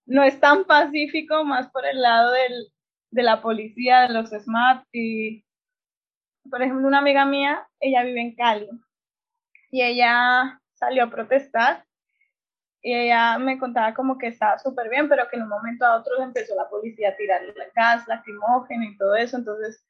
no 0.08 0.24
es 0.24 0.40
tan 0.40 0.64
pacífico, 0.64 1.44
más 1.44 1.70
por 1.70 1.86
el 1.86 2.00
lado 2.00 2.32
del, 2.32 2.72
de 3.10 3.22
la 3.22 3.42
policía, 3.42 4.02
de 4.02 4.14
los 4.14 4.30
SMAT 4.30 4.84
y, 4.92 5.44
por 6.50 6.62
ejemplo, 6.62 6.88
una 6.88 6.98
amiga 6.98 7.26
mía, 7.26 7.68
ella 7.78 8.02
vive 8.02 8.20
en 8.22 8.34
Cali 8.34 8.68
y 9.70 9.82
ella 9.82 10.60
salió 10.72 11.04
a 11.04 11.10
protestar 11.10 11.84
y 12.80 12.94
ella 12.94 13.38
me 13.38 13.58
contaba 13.58 13.92
como 13.92 14.16
que 14.16 14.28
estaba 14.28 14.58
súper 14.58 14.88
bien, 14.88 15.10
pero 15.10 15.28
que 15.28 15.36
en 15.36 15.42
un 15.42 15.50
momento 15.50 15.84
a 15.84 15.98
otro 15.98 16.22
empezó 16.22 16.54
la 16.56 16.70
policía 16.70 17.10
a 17.10 17.16
tirarle 17.16 17.52
gas 17.74 18.08
lacrimógeno 18.08 18.84
y 18.84 18.96
todo 18.96 19.14
eso, 19.14 19.36
entonces 19.36 19.84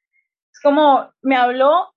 es 0.53 0.61
como 0.61 1.13
me 1.23 1.37
habló 1.37 1.95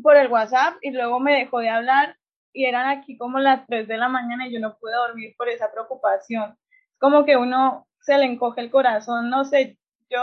por 0.00 0.16
el 0.16 0.28
WhatsApp 0.28 0.76
y 0.80 0.90
luego 0.92 1.18
me 1.18 1.34
dejó 1.34 1.58
de 1.58 1.70
hablar 1.70 2.16
y 2.52 2.66
eran 2.66 2.86
aquí 2.86 3.18
como 3.18 3.40
las 3.40 3.66
3 3.66 3.88
de 3.88 3.96
la 3.96 4.08
mañana 4.08 4.46
y 4.46 4.52
yo 4.52 4.60
no 4.60 4.76
pude 4.78 4.92
dormir 4.92 5.34
por 5.36 5.48
esa 5.48 5.72
preocupación. 5.72 6.56
Como 6.98 7.24
que 7.24 7.36
uno 7.36 7.86
se 8.00 8.16
le 8.18 8.24
encoge 8.24 8.60
el 8.60 8.70
corazón, 8.70 9.30
no 9.30 9.44
sé, 9.44 9.78
yo 10.10 10.18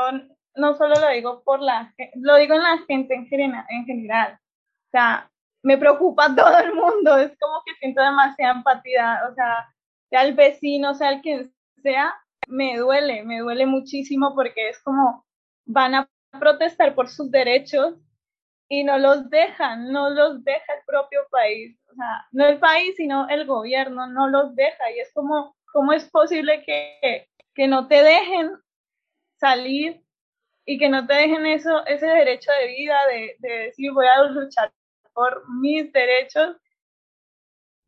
no 0.55 0.75
solo 0.75 0.95
lo 0.99 1.09
digo 1.09 1.43
por 1.43 1.61
la 1.61 1.93
lo 2.15 2.35
digo 2.37 2.55
en 2.55 2.63
la 2.63 2.77
gente 2.87 3.13
en 3.15 3.27
general, 3.27 3.65
en 3.69 3.85
general. 3.85 4.39
O 4.87 4.91
sea, 4.91 5.31
me 5.63 5.77
preocupa 5.77 6.27
todo 6.35 6.57
el 6.59 6.73
mundo, 6.73 7.17
es 7.17 7.37
como 7.39 7.61
que 7.65 7.73
siento 7.79 8.01
demasiada 8.01 8.53
empatía, 8.53 9.21
o 9.29 9.33
sea, 9.35 9.69
sea 10.09 10.23
el 10.23 10.33
vecino, 10.35 10.93
sea 10.93 11.11
el 11.11 11.21
quien 11.21 11.53
sea, 11.81 12.13
me 12.47 12.77
duele, 12.77 13.23
me 13.23 13.39
duele 13.39 13.65
muchísimo 13.65 14.35
porque 14.35 14.69
es 14.69 14.79
como 14.83 15.25
van 15.65 15.95
a 15.95 16.09
protestar 16.39 16.95
por 16.95 17.09
sus 17.09 17.31
derechos 17.31 17.95
y 18.69 18.83
no 18.83 18.97
los 18.97 19.29
dejan, 19.29 19.91
no 19.91 20.09
los 20.09 20.43
deja 20.43 20.73
el 20.73 20.83
propio 20.85 21.21
país, 21.29 21.77
o 21.91 21.95
sea, 21.95 22.25
no 22.31 22.45
el 22.45 22.59
país, 22.59 22.95
sino 22.97 23.27
el 23.29 23.45
gobierno 23.45 24.07
no 24.07 24.27
los 24.27 24.55
deja 24.55 24.91
y 24.95 24.99
es 24.99 25.11
como, 25.13 25.55
¿cómo 25.73 25.91
es 25.91 26.09
posible 26.09 26.63
que, 26.63 27.27
que 27.53 27.67
no 27.67 27.87
te 27.87 28.01
dejen 28.01 28.51
salir 29.37 30.01
y 30.65 30.77
que 30.77 30.87
no 30.87 31.05
te 31.05 31.13
dejen 31.13 31.45
eso, 31.45 31.85
ese 31.85 32.05
derecho 32.05 32.51
de 32.61 32.67
vida, 32.67 32.97
de, 33.07 33.35
de 33.39 33.49
decir 33.65 33.91
voy 33.91 34.05
a 34.07 34.23
luchar 34.23 34.71
por 35.13 35.43
mis 35.49 35.91
derechos? 35.91 36.55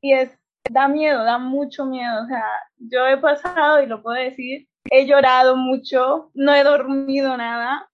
Y 0.02 0.14
es, 0.14 0.38
da 0.70 0.88
miedo, 0.88 1.24
da 1.24 1.38
mucho 1.38 1.86
miedo, 1.86 2.24
o 2.24 2.28
sea, 2.28 2.46
yo 2.78 3.08
he 3.08 3.18
pasado, 3.18 3.82
y 3.82 3.86
lo 3.86 4.02
puedo 4.04 4.18
decir, 4.18 4.68
he 4.92 5.06
llorado 5.06 5.56
mucho, 5.56 6.32
no 6.34 6.54
he 6.54 6.64
dormido 6.64 7.38
nada, 7.38 7.90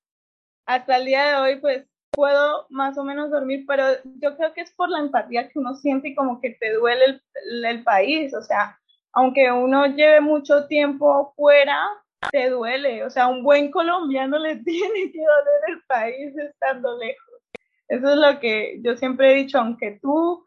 hasta 0.66 0.98
el 0.98 1.06
día 1.06 1.26
de 1.26 1.36
hoy, 1.36 1.60
pues 1.60 1.86
puedo 2.12 2.68
más 2.70 2.98
o 2.98 3.04
menos 3.04 3.32
dormir, 3.32 3.66
pero 3.68 3.86
yo 4.04 4.36
creo 4.36 4.54
que 4.54 4.62
es 4.62 4.72
por 4.74 4.90
la 4.90 5.00
empatía 5.00 5.48
que 5.48 5.60
uno 5.60 5.76
siente 5.76 6.10
y 6.10 6.16
como 6.16 6.42
que 6.42 6.52
te 6.52 6.74
duele 6.74 7.22
el, 7.64 7.84
país, 7.84 8.34
o 8.34 8.42
sea, 8.42 8.81
aunque 9.14 9.52
uno 9.52 9.88
lleve 9.88 10.22
mucho 10.22 10.68
tiempo 10.68 11.34
fuera, 11.36 11.88
te 12.32 12.50
duele, 12.50 13.04
o 13.04 13.10
sea, 13.10 13.28
un 13.28 13.44
buen 13.44 13.72
colombiano 13.72 14.38
le 14.40 14.56
tiene 14.64 15.12
que 15.12 15.20
doler 15.20 15.62
el 15.70 15.82
país 15.88 16.38
estando 16.38 16.98
lejos. 16.98 17.42
Eso 17.88 18.12
es 18.12 18.18
lo 18.18 18.40
que 18.40 18.80
yo 18.84 18.96
siempre 18.96 19.32
he 19.32 19.36
dicho, 19.36 19.60
aunque 19.60 20.00
tú 20.02 20.46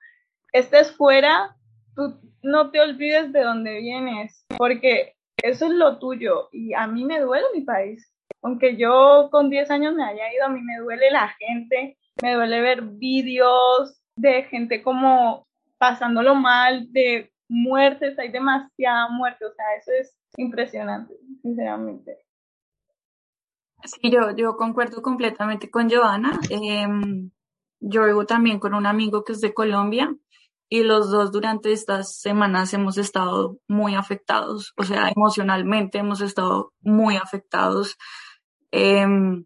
estés 0.53 0.93
fuera, 0.93 1.57
tú 1.95 2.19
no 2.43 2.71
te 2.71 2.81
olvides 2.81 3.33
de 3.33 3.43
dónde 3.43 3.81
vienes, 3.81 4.47
porque 4.57 5.15
eso 5.43 5.67
es 5.67 5.73
lo 5.73 5.99
tuyo 5.99 6.49
y 6.53 6.73
a 6.75 6.87
mí 6.87 7.05
me 7.05 7.21
duele 7.21 7.45
mi 7.55 7.63
país 7.63 8.15
aunque 8.45 8.77
yo 8.77 9.31
con 9.33 9.49
10 9.49 9.71
años 9.71 9.95
me 9.95 10.05
haya 10.05 10.33
ido, 10.33 10.45
a 10.45 10.51
mí 10.51 10.61
me 10.61 10.77
duele 10.77 11.11
la 11.11 11.29
gente, 11.29 11.97
me 12.23 12.35
duele 12.35 12.61
ver 12.61 12.83
vídeos 12.83 14.03
de 14.17 14.43
gente 14.45 14.83
como 14.83 15.47
pasándolo 15.79 16.35
mal, 16.35 16.93
de 16.93 17.33
muertes, 17.49 18.19
hay 18.19 18.31
demasiada 18.31 19.09
muerte, 19.09 19.45
o 19.45 19.53
sea, 19.53 19.65
eso 19.79 19.93
es 20.01 20.17
impresionante, 20.37 21.15
sinceramente. 21.43 22.19
Sí, 23.85 24.11
yo, 24.11 24.35
yo 24.35 24.57
concuerdo 24.57 25.03
completamente 25.03 25.71
con 25.71 25.91
Joana. 25.91 26.39
Em, 26.49 27.31
yo 27.81 28.05
vivo 28.05 28.25
también 28.25 28.59
con 28.59 28.75
un 28.75 28.87
amigo 28.87 29.25
que 29.25 29.33
es 29.33 29.41
de 29.41 29.53
Colombia 29.53 30.15
y 30.71 30.83
los 30.83 31.11
dos 31.11 31.31
durante 31.31 31.73
estas 31.73 32.19
semanas 32.19 32.73
hemos 32.73 32.97
estado 32.97 33.59
muy 33.69 33.95
afectados, 33.95 34.73
o 34.77 34.85
sea, 34.85 35.11
emocionalmente 35.15 35.99
hemos 35.99 36.21
estado 36.21 36.73
muy 36.81 37.17
afectados. 37.17 37.97
Em, 38.71 39.45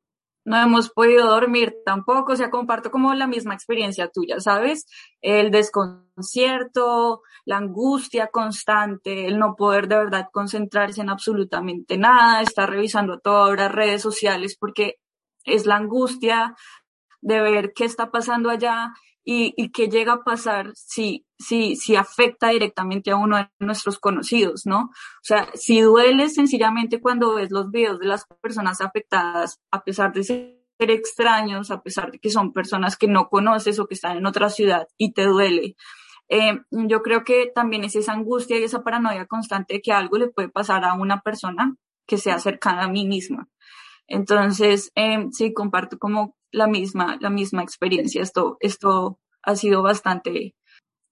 no 0.48 0.56
hemos 0.56 0.88
podido 0.88 1.26
dormir 1.26 1.76
tampoco, 1.84 2.32
o 2.32 2.36
sea, 2.36 2.48
comparto 2.48 2.90
como 2.90 3.12
la 3.12 3.26
misma 3.26 3.52
experiencia 3.52 4.08
tuya, 4.08 4.40
¿sabes? 4.40 4.86
El 5.20 5.50
desconcierto, 5.50 7.22
la 7.44 7.58
angustia 7.58 8.28
constante, 8.28 9.26
el 9.26 9.38
no 9.38 9.54
poder 9.56 9.88
de 9.88 9.96
verdad 9.96 10.28
concentrarse 10.32 11.02
en 11.02 11.10
absolutamente 11.10 11.98
nada, 11.98 12.40
estar 12.40 12.70
revisando 12.70 13.20
todas 13.20 13.58
las 13.58 13.70
redes 13.70 14.00
sociales 14.00 14.56
porque 14.58 14.96
es 15.44 15.66
la 15.66 15.76
angustia 15.76 16.56
de 17.20 17.40
ver 17.42 17.72
qué 17.74 17.84
está 17.84 18.10
pasando 18.10 18.48
allá 18.48 18.94
y, 19.24 19.52
y 19.56 19.70
qué 19.70 19.88
llega 19.88 20.14
a 20.14 20.24
pasar 20.24 20.72
si, 20.74 21.26
si, 21.38 21.76
si 21.76 21.96
afecta 21.96 22.48
directamente 22.48 23.10
a 23.10 23.16
uno 23.16 23.36
de 23.36 23.48
nuestros 23.60 23.98
conocidos, 23.98 24.66
¿no? 24.66 24.90
O 24.90 25.22
sea, 25.22 25.48
si 25.54 25.80
duele 25.80 26.28
sencillamente 26.28 27.00
cuando 27.00 27.34
ves 27.34 27.50
los 27.50 27.70
videos 27.70 27.98
de 28.00 28.06
las 28.06 28.26
personas 28.40 28.80
afectadas, 28.80 29.60
a 29.70 29.84
pesar 29.84 30.12
de 30.12 30.24
ser 30.24 30.58
extraños, 30.78 31.70
a 31.70 31.82
pesar 31.82 32.10
de 32.10 32.18
que 32.18 32.30
son 32.30 32.52
personas 32.52 32.96
que 32.96 33.08
no 33.08 33.28
conoces 33.28 33.78
o 33.78 33.86
que 33.86 33.94
están 33.94 34.16
en 34.16 34.26
otra 34.26 34.50
ciudad 34.50 34.88
y 34.96 35.12
te 35.12 35.24
duele. 35.24 35.76
Eh, 36.28 36.60
yo 36.70 37.02
creo 37.02 37.24
que 37.24 37.50
también 37.54 37.84
es 37.84 37.96
esa 37.96 38.12
angustia 38.12 38.58
y 38.58 38.64
esa 38.64 38.82
paranoia 38.82 39.26
constante 39.26 39.74
de 39.74 39.80
que 39.80 39.92
algo 39.92 40.18
le 40.18 40.28
puede 40.28 40.48
pasar 40.48 40.84
a 40.84 40.94
una 40.94 41.22
persona 41.22 41.74
que 42.06 42.18
sea 42.18 42.38
cercana 42.38 42.84
a 42.84 42.88
mí 42.88 43.06
misma. 43.06 43.48
Entonces, 44.08 44.90
eh, 44.94 45.28
sí, 45.32 45.52
comparto 45.52 45.98
como 45.98 46.34
la 46.50 46.66
misma, 46.66 47.18
la 47.20 47.30
misma 47.30 47.62
experiencia. 47.62 48.22
Esto, 48.22 48.56
esto 48.60 49.18
ha 49.42 49.56
sido 49.56 49.82
bastante 49.82 50.54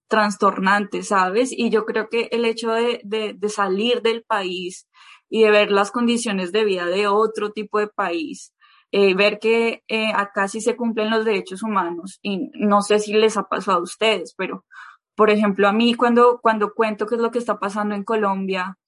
trastornante, 0.08 1.02
¿sabes? 1.02 1.50
Y 1.52 1.70
yo 1.70 1.84
creo 1.84 2.08
que 2.08 2.28
el 2.32 2.44
hecho 2.44 2.72
de, 2.72 3.00
de, 3.04 3.48
salir 3.48 4.02
del 4.02 4.22
país 4.22 4.88
y 5.28 5.42
de 5.42 5.50
ver 5.50 5.70
las 5.70 5.90
condiciones 5.90 6.52
de 6.52 6.64
vida 6.64 6.86
de 6.86 7.08
otro 7.08 7.50
tipo 7.50 7.78
de 7.78 7.88
país, 7.88 8.52
eh, 8.92 9.14
ver 9.14 9.38
que 9.40 9.82
eh, 9.88 10.12
acá 10.14 10.48
sí 10.48 10.60
se 10.60 10.76
cumplen 10.76 11.10
los 11.10 11.24
derechos 11.24 11.62
humanos 11.62 12.18
y 12.22 12.50
no 12.54 12.82
sé 12.82 13.00
si 13.00 13.12
les 13.12 13.36
ha 13.36 13.44
pasado 13.44 13.78
a 13.78 13.82
ustedes, 13.82 14.34
pero 14.36 14.64
por 15.16 15.30
ejemplo 15.30 15.66
a 15.68 15.72
mí 15.72 15.94
cuando, 15.94 16.38
cuando 16.40 16.72
cuento 16.72 17.06
qué 17.06 17.16
es 17.16 17.20
lo 17.20 17.32
que 17.32 17.38
está 17.38 17.58
pasando 17.58 17.96
en 17.96 18.04
Colombia, 18.04 18.78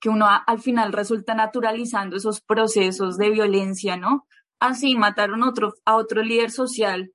que 0.00 0.10
uno 0.10 0.26
al 0.46 0.60
final 0.60 0.92
resulta 0.92 1.34
naturalizando 1.34 2.16
esos 2.16 2.42
procesos 2.42 3.16
de 3.16 3.30
violencia, 3.30 3.96
¿no? 3.96 4.26
Así 4.60 4.96
mataron 4.96 5.42
otro, 5.42 5.72
a 5.86 5.96
otro 5.96 6.22
líder 6.22 6.50
social 6.50 7.13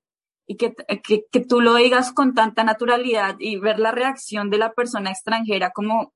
y 0.50 0.56
que, 0.56 0.74
que, 1.04 1.26
que, 1.30 1.40
tú 1.44 1.60
lo 1.60 1.76
digas 1.76 2.12
con 2.12 2.34
tanta 2.34 2.64
naturalidad 2.64 3.36
y 3.38 3.58
ver 3.58 3.78
la 3.78 3.92
reacción 3.92 4.50
de 4.50 4.58
la 4.58 4.72
persona 4.72 5.12
extranjera 5.12 5.70
como, 5.70 6.12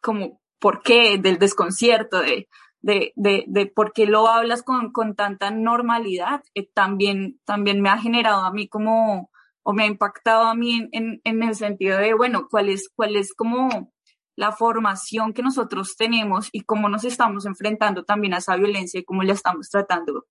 como, 0.00 0.40
¿por 0.60 0.84
qué? 0.84 1.18
Del 1.18 1.40
desconcierto, 1.40 2.20
de, 2.20 2.48
de, 2.80 3.12
de, 3.16 3.42
de 3.48 3.66
por 3.66 3.92
qué 3.92 4.06
lo 4.06 4.28
hablas 4.28 4.62
con, 4.62 4.92
con 4.92 5.16
tanta 5.16 5.50
normalidad, 5.50 6.44
eh, 6.54 6.70
también, 6.72 7.40
también 7.44 7.80
me 7.82 7.88
ha 7.88 7.98
generado 7.98 8.44
a 8.44 8.52
mí 8.52 8.68
como, 8.68 9.32
o 9.64 9.72
me 9.72 9.82
ha 9.82 9.86
impactado 9.86 10.44
a 10.44 10.54
mí 10.54 10.88
en, 10.92 11.20
en, 11.24 11.42
el 11.42 11.56
sentido 11.56 11.98
de, 11.98 12.14
bueno, 12.14 12.46
cuál 12.48 12.68
es, 12.68 12.88
cuál 12.94 13.16
es 13.16 13.34
como 13.34 13.92
la 14.36 14.52
formación 14.52 15.32
que 15.32 15.42
nosotros 15.42 15.96
tenemos 15.96 16.50
y 16.52 16.60
cómo 16.60 16.88
nos 16.88 17.02
estamos 17.02 17.46
enfrentando 17.46 18.04
también 18.04 18.34
a 18.34 18.38
esa 18.38 18.54
violencia 18.54 19.00
y 19.00 19.04
cómo 19.04 19.24
la 19.24 19.32
estamos 19.32 19.68
tratando 19.70 20.24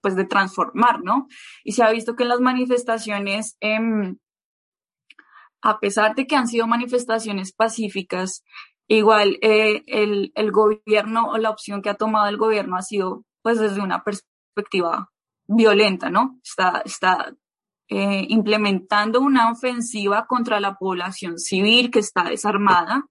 pues 0.00 0.16
de 0.16 0.24
transformar, 0.24 1.02
¿no? 1.02 1.28
Y 1.64 1.72
se 1.72 1.82
ha 1.82 1.90
visto 1.90 2.16
que 2.16 2.22
en 2.22 2.30
las 2.30 2.40
manifestaciones, 2.40 3.56
eh, 3.60 3.78
a 5.62 5.80
pesar 5.80 6.14
de 6.14 6.26
que 6.26 6.36
han 6.36 6.48
sido 6.48 6.66
manifestaciones 6.66 7.52
pacíficas, 7.52 8.42
Igual 8.88 9.38
eh, 9.42 9.82
el, 9.86 10.32
el 10.36 10.52
gobierno 10.52 11.30
o 11.30 11.38
la 11.38 11.50
opción 11.50 11.82
que 11.82 11.90
ha 11.90 11.94
tomado 11.94 12.28
el 12.28 12.36
gobierno 12.36 12.76
ha 12.76 12.82
sido 12.82 13.24
pues 13.42 13.58
desde 13.58 13.80
una 13.80 14.04
perspectiva 14.04 15.10
violenta, 15.48 16.08
¿no? 16.08 16.38
Está, 16.44 16.82
está 16.84 17.34
eh, 17.88 18.26
implementando 18.28 19.20
una 19.20 19.50
ofensiva 19.50 20.26
contra 20.26 20.60
la 20.60 20.74
población 20.74 21.38
civil 21.38 21.90
que 21.90 21.98
está 21.98 22.24
desarmada 22.24 23.06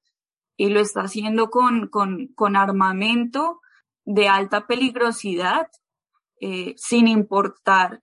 y 0.57 0.69
lo 0.69 0.79
está 0.79 1.01
haciendo 1.01 1.49
con, 1.49 1.87
con, 1.89 2.27
con 2.35 2.55
armamento 2.55 3.59
de 4.05 4.29
alta 4.29 4.67
peligrosidad, 4.67 5.67
eh, 6.45 6.73
sin 6.77 7.07
importar 7.07 8.01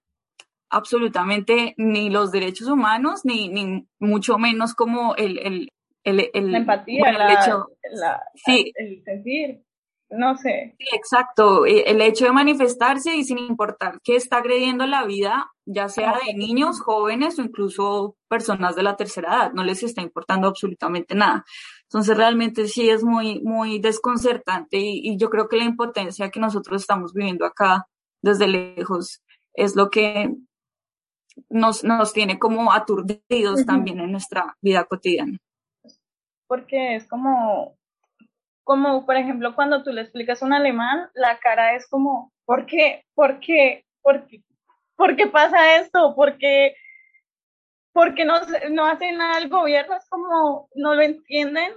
absolutamente 0.68 1.74
ni 1.76 2.10
los 2.10 2.32
derechos 2.32 2.66
humanos, 2.66 3.20
ni, 3.24 3.48
ni 3.48 3.86
mucho 4.00 4.36
menos 4.36 4.74
como 4.74 5.14
el, 5.14 5.38
el, 5.38 5.68
el, 6.02 6.30
el 6.34 6.50
la 6.50 6.58
empatía, 6.58 7.10
el, 7.10 7.38
hecho, 7.38 7.68
sí. 8.34 8.72
el 8.74 9.04
sentir 9.04 9.62
no 10.12 10.36
sé. 10.36 10.74
Sí, 10.78 10.86
exacto. 10.94 11.64
Eh, 11.66 11.84
el 11.86 12.00
hecho 12.02 12.26
de 12.26 12.32
manifestarse 12.32 13.16
y 13.16 13.24
sin 13.24 13.38
importar 13.38 13.98
que 14.04 14.14
está 14.14 14.38
agrediendo 14.38 14.86
la 14.86 15.04
vida, 15.04 15.50
ya 15.64 15.88
sea 15.88 16.18
de 16.26 16.34
niños, 16.34 16.80
jóvenes 16.80 17.38
o 17.38 17.42
incluso 17.42 18.16
personas 18.28 18.76
de 18.76 18.82
la 18.82 18.96
tercera 18.96 19.34
edad, 19.34 19.52
no 19.52 19.64
les 19.64 19.82
está 19.82 20.02
importando 20.02 20.48
absolutamente 20.48 21.14
nada. 21.14 21.44
Entonces 21.84 22.16
realmente 22.16 22.68
sí 22.68 22.90
es 22.90 23.02
muy, 23.02 23.40
muy 23.42 23.78
desconcertante 23.78 24.78
y, 24.78 25.16
yo 25.16 25.30
creo 25.30 25.48
que 25.48 25.56
la 25.56 25.64
impotencia 25.64 26.30
que 26.30 26.40
nosotros 26.40 26.82
estamos 26.82 27.12
viviendo 27.14 27.46
acá 27.46 27.86
desde 28.22 28.48
lejos 28.48 29.22
es 29.54 29.76
lo 29.76 29.90
que 29.90 30.34
nos, 31.48 31.84
nos 31.84 32.12
tiene 32.12 32.38
como 32.38 32.72
aturdidos 32.72 33.66
también 33.66 34.00
en 34.00 34.12
nuestra 34.12 34.56
vida 34.60 34.84
cotidiana. 34.84 35.38
Porque 36.46 36.96
es 36.96 37.06
como 37.06 37.76
como 38.64 39.04
por 39.04 39.16
ejemplo 39.16 39.54
cuando 39.54 39.82
tú 39.82 39.92
le 39.92 40.02
explicas 40.02 40.42
un 40.42 40.52
alemán, 40.52 41.10
la 41.14 41.38
cara 41.38 41.74
es 41.74 41.88
como, 41.88 42.32
¿por 42.44 42.66
qué? 42.66 43.04
¿Por 43.14 43.40
qué? 43.40 43.84
¿Por 44.02 44.26
qué? 44.26 44.42
¿Por 44.96 45.16
qué 45.16 45.26
pasa 45.26 45.76
esto? 45.76 46.14
¿Por 46.14 46.38
qué, 46.38 46.76
¿Por 47.92 48.14
qué 48.14 48.24
no, 48.24 48.34
no 48.70 48.86
hacen 48.86 49.18
nada 49.18 49.38
el 49.38 49.48
gobierno? 49.48 49.96
Es 49.96 50.08
como, 50.08 50.68
no 50.74 50.94
lo 50.94 51.02
entienden. 51.02 51.72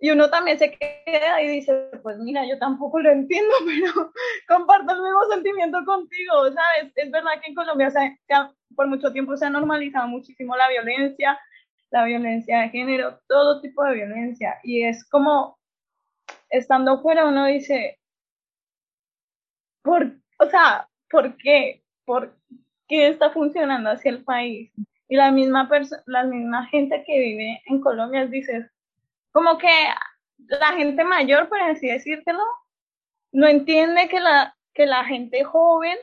Y 0.00 0.10
uno 0.10 0.28
también 0.28 0.58
se 0.58 0.72
queda 0.72 1.42
y 1.42 1.48
dice, 1.48 1.90
pues 2.02 2.18
mira, 2.18 2.46
yo 2.46 2.58
tampoco 2.58 3.00
lo 3.00 3.10
entiendo, 3.10 3.52
pero 3.66 4.12
comparto 4.48 4.92
el 4.92 5.02
mismo 5.02 5.24
sentimiento 5.32 5.78
contigo, 5.84 6.32
¿sabes? 6.52 6.92
Es 6.94 7.10
verdad 7.10 7.40
que 7.42 7.50
en 7.50 7.54
Colombia 7.54 7.90
por 8.74 8.86
mucho 8.88 9.12
tiempo 9.12 9.36
se 9.36 9.46
ha 9.46 9.50
normalizado 9.50 10.08
muchísimo 10.08 10.56
la 10.56 10.68
violencia, 10.68 11.38
la 11.90 12.04
violencia 12.04 12.60
de 12.60 12.68
género, 12.68 13.20
todo 13.26 13.60
tipo 13.60 13.82
de 13.84 13.94
violencia. 13.94 14.58
Y 14.62 14.84
es 14.84 15.08
como 15.08 15.58
estando 16.50 17.00
fuera 17.00 17.26
uno 17.26 17.46
dice, 17.46 17.98
¿por, 19.82 20.12
o 20.38 20.46
sea, 20.50 20.88
¿por 21.10 21.36
qué? 21.36 21.82
¿Por 22.04 22.36
qué 22.88 23.08
está 23.08 23.30
funcionando 23.30 23.90
hacia 23.90 24.10
el 24.10 24.24
país? 24.24 24.70
Y 25.08 25.16
la 25.16 25.30
misma, 25.30 25.68
la 26.06 26.24
misma 26.24 26.66
gente 26.66 27.02
que 27.06 27.18
vive 27.18 27.62
en 27.66 27.80
Colombia 27.80 28.26
dice, 28.26 28.68
como 29.36 29.58
que 29.58 29.68
la 30.38 30.72
gente 30.72 31.04
mayor, 31.04 31.50
por 31.50 31.60
así 31.60 31.88
decírtelo, 31.88 32.42
no 33.32 33.46
entiende 33.46 34.08
que 34.08 34.18
la, 34.18 34.56
que 34.72 34.86
la 34.86 35.04
gente 35.04 35.44
joven 35.44 35.98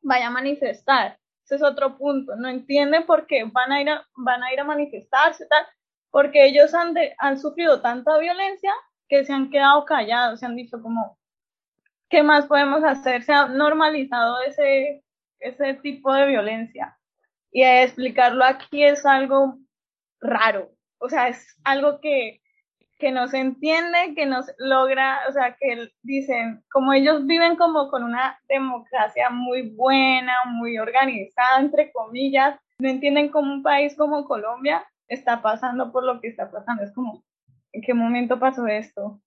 vaya 0.00 0.28
a 0.28 0.30
manifestar. 0.30 1.18
Ese 1.44 1.56
es 1.56 1.62
otro 1.62 1.98
punto. 1.98 2.34
No 2.36 2.48
entiende 2.48 3.02
por 3.02 3.26
qué 3.26 3.44
van 3.44 3.70
a 3.70 3.82
ir 3.82 3.90
a, 3.90 4.06
van 4.16 4.42
a, 4.42 4.50
ir 4.54 4.60
a 4.60 4.64
manifestarse, 4.64 5.44
tal, 5.44 5.66
porque 6.10 6.46
ellos 6.46 6.72
han, 6.72 6.94
han 7.18 7.38
sufrido 7.38 7.82
tanta 7.82 8.16
violencia 8.16 8.72
que 9.10 9.26
se 9.26 9.34
han 9.34 9.50
quedado 9.50 9.84
callados, 9.84 10.40
se 10.40 10.46
han 10.46 10.56
dicho 10.56 10.80
como, 10.80 11.18
¿qué 12.08 12.22
más 12.22 12.46
podemos 12.46 12.82
hacer? 12.82 13.24
Se 13.24 13.34
ha 13.34 13.46
normalizado 13.46 14.40
ese, 14.40 15.04
ese 15.38 15.74
tipo 15.74 16.14
de 16.14 16.28
violencia. 16.28 16.98
Y 17.52 17.62
explicarlo 17.62 18.42
aquí 18.42 18.82
es 18.82 19.04
algo 19.04 19.58
raro, 20.18 20.72
o 20.96 21.10
sea, 21.10 21.28
es 21.28 21.58
algo 21.62 22.00
que, 22.00 22.40
que 23.00 23.10
no 23.10 23.26
se 23.26 23.38
entiende, 23.38 24.14
que 24.14 24.26
no 24.26 24.42
se 24.42 24.52
logra, 24.58 25.18
o 25.28 25.32
sea, 25.32 25.56
que 25.58 25.88
dicen, 26.02 26.62
como 26.70 26.92
ellos 26.92 27.26
viven 27.26 27.56
como 27.56 27.90
con 27.90 28.04
una 28.04 28.38
democracia 28.48 29.30
muy 29.30 29.70
buena, 29.70 30.34
muy 30.46 30.78
organizada, 30.78 31.58
entre 31.58 31.90
comillas, 31.90 32.60
no 32.78 32.88
entienden 32.88 33.30
cómo 33.30 33.52
un 33.52 33.62
país 33.64 33.96
como 33.96 34.26
Colombia 34.26 34.84
está 35.08 35.42
pasando 35.42 35.90
por 35.90 36.04
lo 36.04 36.20
que 36.20 36.28
está 36.28 36.50
pasando. 36.50 36.84
Es 36.84 36.92
como, 36.92 37.24
¿En 37.72 37.82
qué 37.82 37.94
momento 37.94 38.38
pasó 38.38 38.66
esto? 38.66 39.20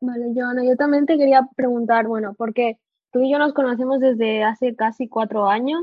Vale, 0.00 0.32
Joana, 0.34 0.64
yo 0.64 0.76
también 0.76 1.06
te 1.06 1.16
quería 1.16 1.48
preguntar, 1.56 2.06
bueno, 2.06 2.34
porque 2.36 2.78
tú 3.12 3.22
y 3.22 3.30
yo 3.30 3.38
nos 3.38 3.52
conocemos 3.52 4.00
desde 4.00 4.44
hace 4.44 4.74
casi 4.74 5.08
cuatro 5.08 5.48
años. 5.48 5.82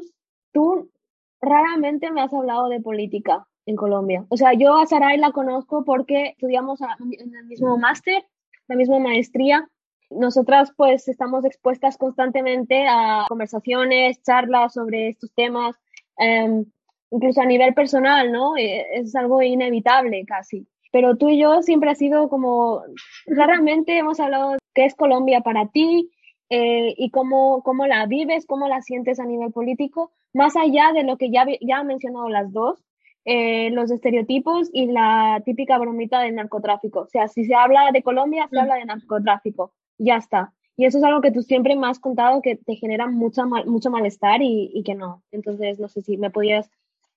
Tú 0.51 0.91
raramente 1.39 2.11
me 2.11 2.21
has 2.21 2.33
hablado 2.33 2.69
de 2.69 2.81
política 2.81 3.47
en 3.65 3.75
Colombia. 3.75 4.25
O 4.29 4.37
sea, 4.37 4.53
yo 4.53 4.77
a 4.77 4.85
Saray 4.85 5.17
la 5.17 5.31
conozco 5.31 5.83
porque 5.83 6.29
estudiamos 6.29 6.79
en 6.81 7.35
el 7.35 7.45
mismo 7.45 7.77
máster, 7.77 8.23
la 8.67 8.75
misma 8.75 8.99
maestría. 8.99 9.69
Nosotras 10.09 10.73
pues 10.75 11.07
estamos 11.07 11.45
expuestas 11.45 11.97
constantemente 11.97 12.85
a 12.87 13.25
conversaciones, 13.29 14.21
charlas 14.23 14.73
sobre 14.73 15.09
estos 15.09 15.31
temas, 15.33 15.75
em, 16.17 16.65
incluso 17.11 17.41
a 17.41 17.45
nivel 17.45 17.73
personal, 17.73 18.31
¿no? 18.31 18.57
Eh, 18.57 18.85
es 18.93 19.15
algo 19.15 19.41
inevitable 19.41 20.25
casi 20.25 20.67
pero 20.91 21.15
tú 21.15 21.29
y 21.29 21.39
yo 21.39 21.61
siempre 21.61 21.89
ha 21.89 21.95
sido 21.95 22.29
como, 22.29 22.83
raramente 23.25 23.97
hemos 23.97 24.19
hablado 24.19 24.51
de 24.51 24.57
qué 24.75 24.85
es 24.85 24.95
Colombia 24.95 25.41
para 25.41 25.67
ti 25.67 26.11
eh, 26.49 26.93
y 26.97 27.09
cómo, 27.11 27.63
cómo 27.63 27.87
la 27.87 28.05
vives, 28.05 28.45
cómo 28.45 28.67
la 28.67 28.81
sientes 28.81 29.19
a 29.19 29.25
nivel 29.25 29.51
político, 29.51 30.11
más 30.33 30.55
allá 30.57 30.91
de 30.93 31.03
lo 31.03 31.17
que 31.17 31.31
ya, 31.31 31.45
ya 31.61 31.77
han 31.77 31.87
mencionado 31.87 32.29
las 32.29 32.51
dos, 32.51 32.83
eh, 33.25 33.69
los 33.71 33.91
estereotipos 33.91 34.69
y 34.73 34.87
la 34.87 35.41
típica 35.45 35.77
bromita 35.77 36.21
del 36.21 36.35
narcotráfico. 36.35 37.01
O 37.01 37.07
sea, 37.07 37.27
si 37.27 37.45
se 37.45 37.55
habla 37.55 37.91
de 37.91 38.03
Colombia, 38.03 38.47
se 38.49 38.57
mm. 38.57 38.59
habla 38.59 38.75
de 38.75 38.85
narcotráfico, 38.85 39.73
ya 39.97 40.17
está. 40.17 40.53
Y 40.77 40.85
eso 40.85 40.97
es 40.97 41.03
algo 41.03 41.21
que 41.21 41.31
tú 41.31 41.41
siempre 41.41 41.75
me 41.75 41.87
has 41.87 41.99
contado 41.99 42.41
que 42.41 42.55
te 42.55 42.75
genera 42.75 43.07
mucho, 43.07 43.45
mucho 43.45 43.91
malestar 43.91 44.41
y, 44.41 44.71
y 44.73 44.83
que 44.83 44.95
no. 44.95 45.21
Entonces, 45.31 45.79
no 45.79 45.87
sé 45.87 46.01
si 46.01 46.17
me 46.17 46.31
podías 46.31 46.71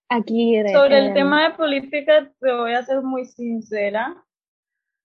aquí. 0.09 0.57
Sobre 0.73 0.99
el 0.99 1.15
tema 1.15 1.45
de 1.45 1.55
política, 1.55 2.31
te 2.41 2.53
voy 2.53 2.73
a 2.73 2.85
ser 2.85 3.03
muy 3.03 3.25
sincera. 3.25 4.23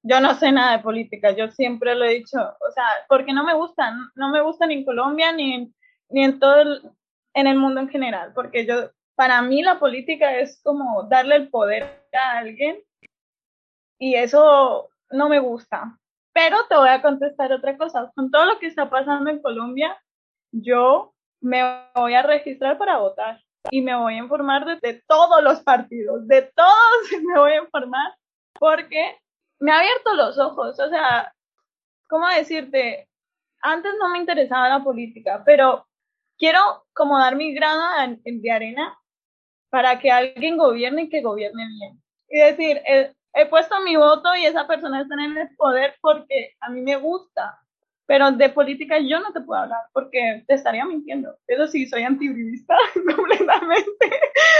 Yo 0.02 0.20
no 0.22 0.34
sé 0.36 0.52
nada 0.52 0.78
de 0.78 0.84
política, 0.84 1.32
yo 1.32 1.50
siempre 1.50 1.94
lo 1.94 2.06
he 2.06 2.14
dicho, 2.14 2.38
o 2.40 2.72
sea, 2.74 2.86
porque 3.10 3.34
no 3.34 3.44
me 3.44 3.54
gustan, 3.54 3.98
no 4.16 4.30
me 4.30 4.42
gustan 4.42 4.70
ni 4.70 4.76
en 4.76 4.86
Colombia 4.86 5.34
ni 5.34 5.54
en, 5.54 5.76
ni 6.10 6.24
en 6.24 6.40
todo 6.40 6.62
el, 6.62 6.82
en 7.34 7.48
el 7.48 7.58
mundo 7.58 7.82
en 7.82 7.90
general, 7.90 8.32
porque 8.34 8.66
yo, 8.66 8.92
para 9.20 9.42
mí 9.42 9.62
la 9.62 9.80
política 9.80 10.38
es 10.38 10.62
como 10.64 11.04
darle 11.04 11.36
el 11.36 11.50
poder 11.50 12.08
a 12.14 12.38
alguien 12.38 12.82
y 14.00 14.16
eso 14.16 14.92
no 15.12 15.28
me 15.28 15.40
gusta. 15.40 16.00
Pero 16.32 16.56
te 16.70 16.78
voy 16.78 16.88
a 16.88 17.02
contestar 17.02 17.52
otra 17.52 17.78
cosa, 17.78 18.10
con 18.16 18.32
todo 18.32 18.46
lo 18.46 18.60
que 18.60 18.68
está 18.68 18.90
pasando 18.90 19.30
en 19.30 19.42
Colombia, 19.42 20.02
yo 20.54 21.14
me 21.42 21.62
voy 21.96 22.14
a 22.14 22.22
registrar 22.22 22.78
para 22.78 23.00
votar 23.00 23.44
y 23.72 23.82
me 23.82 23.94
voy 23.94 24.14
a 24.14 24.20
informar 24.20 24.80
de, 24.80 25.04
todos 25.06 25.44
los 25.44 25.60
partidos, 25.64 26.26
de 26.26 26.44
todos 26.56 27.12
me 27.22 27.38
voy 27.38 27.52
a 27.52 27.64
informar 27.64 28.16
porque 28.58 29.20
me 29.60 29.74
ha 29.74 29.80
abierto 29.80 30.14
los 30.14 30.40
ojos, 30.40 30.80
o 30.80 30.88
sea, 30.88 31.34
¿cómo 32.08 32.26
decirte? 32.30 33.10
Antes 33.62 33.92
no 34.00 34.08
me 34.08 34.20
interesaba 34.20 34.70
la 34.70 34.82
política, 34.82 35.44
pero 35.46 35.86
quiero 36.38 36.86
como 36.94 37.20
dar 37.20 37.36
mi 37.36 37.54
grano 37.54 38.16
de 38.24 38.52
arena 38.54 38.96
para 39.70 40.00
que 40.00 40.12
alguien 40.12 40.58
gobierne 40.58 41.04
y 41.04 41.10
que 41.10 41.22
gobierne 41.22 41.68
bien. 41.68 42.02
Y 42.30 42.40
decir, 42.40 42.82
he, 42.86 43.14
he 43.34 43.46
puesto 43.46 43.80
mi 43.82 43.96
voto 43.96 44.36
y 44.36 44.46
esa 44.46 44.68
persona 44.68 45.02
está 45.02 45.16
en 45.16 45.38
el 45.38 45.56
poder 45.56 45.96
porque 46.02 46.56
a 46.60 46.70
mí 46.70 46.82
me 46.82 46.96
gusta, 46.96 47.60
pero 48.06 48.32
de 48.32 48.50
política 48.50 48.98
yo 49.00 49.20
no 49.20 49.32
te 49.32 49.42
puedo 49.42 49.62
hablar 49.62 49.82
porque 49.94 50.44
te 50.48 50.56
estaría 50.56 50.84
mintiendo. 50.86 51.38
Eso 51.48 51.68
sí, 51.68 51.86
soy 51.86 52.04
antibrivista 52.04 52.76
completamente. 53.16 54.10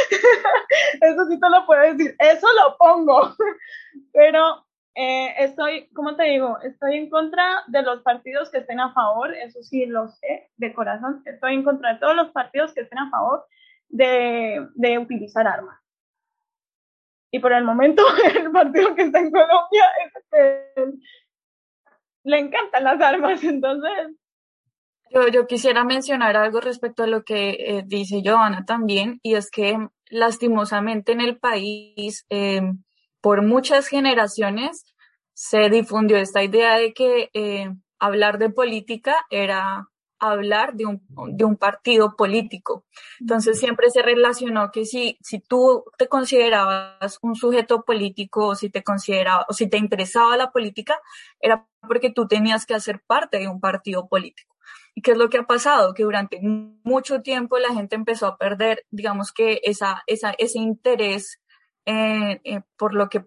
Eso 1.02 1.26
sí 1.26 1.40
te 1.40 1.50
lo 1.50 1.66
puedo 1.66 1.82
decir. 1.82 2.16
Eso 2.20 2.48
lo 2.62 2.78
pongo. 2.78 3.36
Pero 4.14 4.66
eh, 4.94 5.34
estoy, 5.40 5.90
¿cómo 5.94 6.16
te 6.16 6.26
digo? 6.26 6.60
Estoy 6.62 6.98
en 6.98 7.10
contra 7.10 7.64
de 7.68 7.82
los 7.82 8.04
partidos 8.04 8.52
que 8.52 8.60
estén 8.60 8.80
a 8.80 8.94
favor. 8.94 9.34
Eso 9.34 9.64
sí 9.64 9.88
lo 9.88 10.10
sé 10.10 10.52
de 10.58 10.72
corazón. 10.72 11.24
Estoy 11.26 11.56
en 11.56 11.64
contra 11.64 11.94
de 11.94 12.00
todos 12.00 12.16
los 12.16 12.30
partidos 12.30 12.72
que 12.74 12.82
estén 12.82 13.00
a 13.00 13.10
favor 13.10 13.46
de, 13.90 14.98
utilizar 15.00 15.48
armas. 15.48 15.80
Y 17.32 17.40
por 17.40 17.54
el 17.54 17.64
momento, 17.64 18.04
el 18.36 18.52
partido 18.52 18.96
que 18.96 19.04
está 19.04 19.20
en 19.20 19.32
Colombia 19.32 19.86
es 20.06 20.24
el 20.32 21.00
le 22.24 22.40
encantan 22.40 22.84
las 22.84 23.02
armas, 23.02 23.44
entonces. 23.44 24.16
Yo, 25.12 25.28
yo 25.30 25.48
quisiera 25.48 25.84
mencionar 25.84 26.38
algo 26.38 26.62
respecto 26.62 27.04
a 27.04 27.08
lo 27.08 27.24
que 27.24 27.50
eh, 27.50 27.84
dice 27.86 28.22
Joana 28.24 28.66
también, 28.66 29.20
y 29.24 29.36
es 29.36 29.50
que 29.50 29.78
lastimosamente 30.10 31.12
en 31.12 31.22
el 31.22 31.40
país, 31.40 32.26
em, 32.30 32.84
por 33.22 33.42
muchas 33.42 33.88
generaciones, 33.88 34.86
se 35.34 35.70
difundió 35.70 36.18
esta 36.18 36.44
idea 36.44 36.78
de 36.78 36.94
que 36.94 37.30
eh, 37.34 37.74
hablar 37.98 38.38
de 38.38 38.50
política 38.50 39.26
era 39.30 39.89
hablar 40.20 40.74
de 40.74 40.86
un, 40.86 41.02
de 41.32 41.46
un 41.46 41.56
partido 41.56 42.16
político. 42.16 42.86
Entonces 43.20 43.60
siempre 43.60 43.90
se 43.90 44.02
relacionó 44.02 44.72
que 44.72 44.86
si, 44.86 45.18
si 45.22 45.40
tú 45.40 45.86
te 45.98 46.08
considerabas 46.08 47.20
un 47.22 47.36
sujeto 47.36 47.84
político 47.84 48.48
o 48.48 48.56
si 48.56 48.70
te 48.70 48.84
consideraba 48.84 49.46
o 49.50 49.54
si 49.54 49.68
te 49.68 49.78
interesaba 49.78 50.38
la 50.38 50.52
política, 50.52 51.00
era 51.40 51.68
porque 51.88 52.12
tú 52.12 52.28
tenías 52.28 52.66
que 52.66 52.74
hacer 52.74 53.02
parte 53.06 53.40
de 53.40 53.48
un 53.48 53.60
partido 53.60 54.08
político. 54.08 54.56
¿Y 54.96 55.02
qué 55.02 55.12
es 55.12 55.18
lo 55.18 55.30
que 55.30 55.38
ha 55.38 55.44
pasado? 55.44 55.94
Que 55.94 56.04
durante 56.04 56.40
mucho 56.42 57.22
tiempo 57.22 57.58
la 57.58 57.74
gente 57.74 57.96
empezó 57.96 58.28
a 58.28 58.38
perder, 58.38 58.86
digamos 58.92 59.32
que 59.32 59.62
esa, 59.64 60.04
esa, 60.08 60.32
ese 60.38 60.60
interés 60.60 61.40
eh, 61.86 62.42
eh, 62.44 62.62
por 62.78 62.94
lo 62.94 63.10
que, 63.10 63.26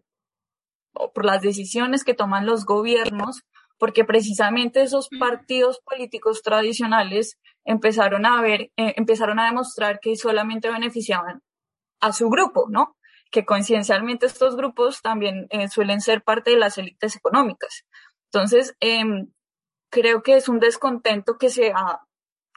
por 0.92 1.24
las 1.24 1.40
decisiones 1.40 2.04
que 2.04 2.14
toman 2.14 2.46
los 2.46 2.64
gobiernos 2.64 3.42
porque 3.78 4.04
precisamente 4.04 4.82
esos 4.82 5.08
partidos 5.18 5.80
políticos 5.84 6.42
tradicionales 6.42 7.38
empezaron 7.64 8.26
a 8.26 8.40
ver, 8.40 8.72
eh, 8.76 8.94
empezaron 8.96 9.38
a 9.38 9.46
demostrar 9.46 10.00
que 10.00 10.16
solamente 10.16 10.70
beneficiaban 10.70 11.42
a 12.00 12.12
su 12.12 12.28
grupo, 12.28 12.66
¿no? 12.68 12.96
Que 13.30 13.44
coincidencialmente 13.44 14.26
estos 14.26 14.56
grupos 14.56 15.02
también 15.02 15.46
eh, 15.50 15.68
suelen 15.68 16.00
ser 16.00 16.22
parte 16.22 16.50
de 16.50 16.58
las 16.58 16.78
élites 16.78 17.16
económicas. 17.16 17.84
Entonces, 18.32 18.74
em, 18.80 19.28
creo 19.90 20.22
que 20.22 20.36
es 20.36 20.48
un 20.48 20.58
descontento 20.58 21.38
que 21.38 21.50
se, 21.50 21.72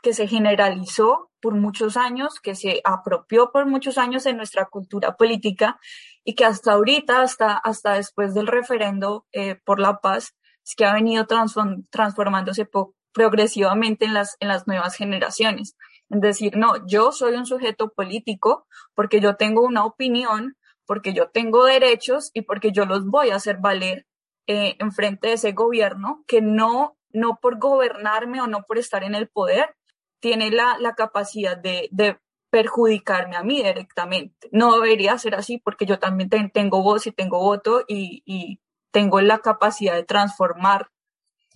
que 0.01 0.13
se 0.13 0.27
generalizó 0.27 1.31
por 1.41 1.53
muchos 1.53 1.97
años, 1.97 2.39
que 2.39 2.55
se 2.55 2.81
apropió 2.83 3.51
por 3.51 3.67
muchos 3.67 3.97
años 3.97 4.25
en 4.25 4.37
nuestra 4.37 4.65
cultura 4.65 5.15
política 5.15 5.79
y 6.23 6.33
que 6.33 6.45
hasta 6.45 6.71
ahorita, 6.71 7.21
hasta, 7.21 7.53
hasta 7.53 7.93
después 7.93 8.33
del 8.33 8.47
referendo 8.47 9.27
eh, 9.31 9.59
por 9.63 9.79
la 9.79 9.99
paz, 9.99 10.33
es 10.65 10.75
que 10.75 10.85
ha 10.85 10.93
venido 10.93 11.27
transformándose 11.27 12.67
progresivamente 13.13 14.05
en 14.05 14.13
las, 14.13 14.35
en 14.39 14.47
las 14.47 14.67
nuevas 14.67 14.95
generaciones. 14.95 15.75
Es 16.09 16.21
decir, 16.21 16.57
no, 16.57 16.85
yo 16.87 17.11
soy 17.11 17.35
un 17.35 17.45
sujeto 17.45 17.89
político 17.89 18.67
porque 18.93 19.21
yo 19.21 19.35
tengo 19.35 19.61
una 19.61 19.85
opinión, 19.85 20.57
porque 20.85 21.13
yo 21.13 21.29
tengo 21.29 21.65
derechos 21.65 22.31
y 22.33 22.41
porque 22.41 22.71
yo 22.71 22.85
los 22.85 23.05
voy 23.05 23.29
a 23.29 23.35
hacer 23.35 23.57
valer 23.57 24.05
eh, 24.47 24.75
en 24.79 24.91
frente 24.91 25.29
de 25.29 25.33
ese 25.33 25.53
gobierno 25.53 26.23
que 26.27 26.41
no, 26.41 26.97
no 27.11 27.39
por 27.41 27.57
gobernarme 27.57 28.41
o 28.41 28.47
no 28.47 28.63
por 28.63 28.77
estar 28.77 29.03
en 29.03 29.15
el 29.15 29.27
poder, 29.27 29.75
tiene 30.19 30.51
la, 30.51 30.77
la 30.79 30.93
capacidad 30.93 31.57
de, 31.57 31.87
de 31.91 32.19
perjudicarme 32.49 33.35
a 33.35 33.43
mí 33.43 33.61
directamente. 33.61 34.47
No 34.51 34.79
debería 34.79 35.17
ser 35.17 35.35
así 35.35 35.57
porque 35.57 35.85
yo 35.85 35.99
también 35.99 36.29
tengo 36.51 36.81
voz 36.81 37.05
y 37.05 37.11
tengo 37.11 37.39
voto 37.39 37.83
y, 37.87 38.23
y, 38.25 38.59
tengo 38.95 39.19
la 39.19 39.39
capacidad 39.39 39.93
de 39.93 40.05
transformar, 40.05 40.87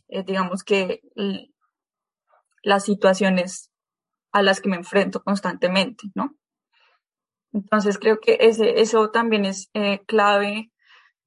eh, 0.10 0.24
digamos 0.24 0.66
que 0.66 1.00
las 2.64 2.84
situaciones 2.84 3.72
a 4.34 4.42
las 4.42 4.60
que 4.60 4.68
me 4.68 4.76
enfrento 4.76 5.24
constantemente, 5.24 6.10
¿no? 6.16 6.36
Entonces 7.54 7.98
creo 7.98 8.20
que 8.20 8.40
ese, 8.42 8.82
eso 8.82 9.10
también 9.12 9.46
es 9.46 9.70
eh, 9.74 10.02
clave 10.06 10.74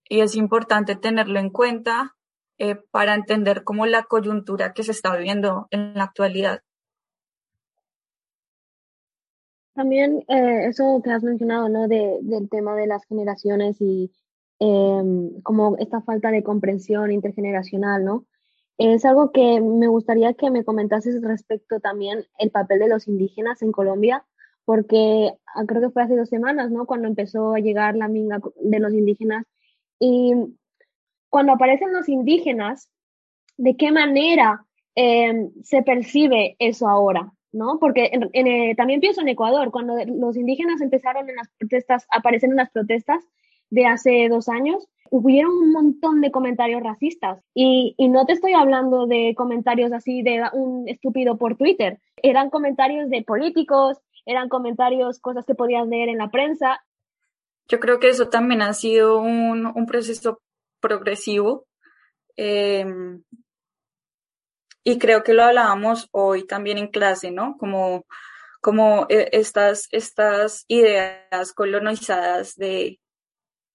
y 0.06 0.20
es 0.20 0.36
importante 0.36 0.96
tenerlo 0.96 1.40
en 1.40 1.48
cuenta 1.48 2.14
eh, 2.58 2.76
para 2.90 3.14
entender 3.14 3.64
cómo 3.64 3.86
la 3.86 4.02
coyuntura 4.02 4.74
que 4.74 4.82
se 4.82 4.90
está 4.90 5.16
viviendo 5.16 5.66
en 5.70 5.94
la 5.94 6.04
actualidad. 6.04 6.60
También 9.74 10.22
eso 10.28 11.00
que 11.02 11.10
has 11.10 11.22
mencionado, 11.22 11.70
¿no? 11.70 11.88
De, 11.88 12.18
del 12.20 12.50
tema 12.50 12.76
de 12.76 12.86
las 12.86 13.02
generaciones 13.06 13.80
y 13.80 14.12
Em, 14.64 15.42
como 15.42 15.76
esta 15.78 16.02
falta 16.02 16.30
de 16.30 16.44
comprensión 16.44 17.10
intergeneracional, 17.10 18.04
¿no? 18.04 18.26
Es 18.78 19.04
algo 19.04 19.32
que 19.32 19.60
me 19.60 19.88
gustaría 19.88 20.34
que 20.34 20.52
me 20.52 20.64
comentases 20.64 21.20
respecto 21.20 21.80
también 21.80 22.26
el 22.38 22.52
papel 22.52 22.78
de 22.78 22.88
los 22.88 23.08
indígenas 23.08 23.60
en 23.62 23.72
Colombia, 23.72 24.24
porque 24.64 25.32
ah, 25.52 25.64
creo 25.66 25.80
que 25.80 25.90
fue 25.90 26.04
hace 26.04 26.14
dos 26.14 26.28
semanas, 26.28 26.70
¿no? 26.70 26.86
Cuando 26.86 27.08
empezó 27.08 27.54
a 27.54 27.58
llegar 27.58 27.96
la 27.96 28.06
minga 28.06 28.40
de 28.54 28.78
los 28.78 28.92
indígenas. 28.94 29.46
Y 29.98 30.32
cuando 31.28 31.54
aparecen 31.54 31.92
los 31.92 32.08
indígenas, 32.08 32.88
¿de 33.56 33.76
qué 33.76 33.90
manera 33.90 34.64
em, 34.94 35.50
se 35.64 35.82
percibe 35.82 36.54
eso 36.60 36.88
ahora? 36.88 37.32
¿no? 37.50 37.78
Porque 37.80 38.10
eh, 38.32 38.74
también 38.76 39.00
pienso 39.00 39.22
en 39.22 39.28
Ecuador, 39.28 39.72
cuando 39.72 39.96
los 40.06 40.36
indígenas 40.36 40.80
empezaron 40.80 41.28
en 41.28 41.36
las 41.36 41.48
protestas, 41.58 42.06
aparecen 42.10 42.50
en 42.52 42.56
las 42.58 42.70
protestas, 42.70 43.24
de 43.72 43.86
hace 43.86 44.28
dos 44.28 44.50
años, 44.50 44.86
hubieron 45.10 45.50
un 45.52 45.72
montón 45.72 46.20
de 46.20 46.30
comentarios 46.30 46.82
racistas. 46.82 47.42
Y, 47.54 47.96
no 47.98 48.26
te 48.26 48.34
estoy 48.34 48.52
hablando 48.52 49.06
de 49.06 49.34
comentarios 49.34 49.92
así 49.92 50.22
de 50.22 50.42
un 50.52 50.86
estúpido 50.88 51.38
por 51.38 51.56
Twitter. 51.56 51.98
Eran 52.22 52.50
comentarios 52.50 53.08
de 53.08 53.22
políticos, 53.22 53.98
eran 54.26 54.50
comentarios, 54.50 55.20
cosas 55.20 55.46
que 55.46 55.54
podías 55.54 55.88
leer 55.88 56.10
en 56.10 56.18
la 56.18 56.30
prensa. 56.30 56.84
Yo 57.66 57.80
creo 57.80 57.98
que 57.98 58.10
eso 58.10 58.28
también 58.28 58.60
ha 58.60 58.74
sido 58.74 59.18
un, 59.20 59.86
proceso 59.86 60.42
progresivo. 60.80 61.66
Em, 62.36 63.22
y 64.84 64.98
creo 64.98 65.22
que 65.22 65.32
lo 65.32 65.44
hablábamos 65.44 66.08
hoy 66.12 66.46
también 66.46 66.76
en 66.76 66.88
clase, 66.88 67.30
¿no? 67.30 67.56
Como, 67.58 68.04
como 68.60 69.06
eh, 69.08 69.30
estas, 69.32 69.88
estas 69.92 70.66
ideas 70.68 71.54
colonizadas 71.54 72.56
de, 72.56 72.98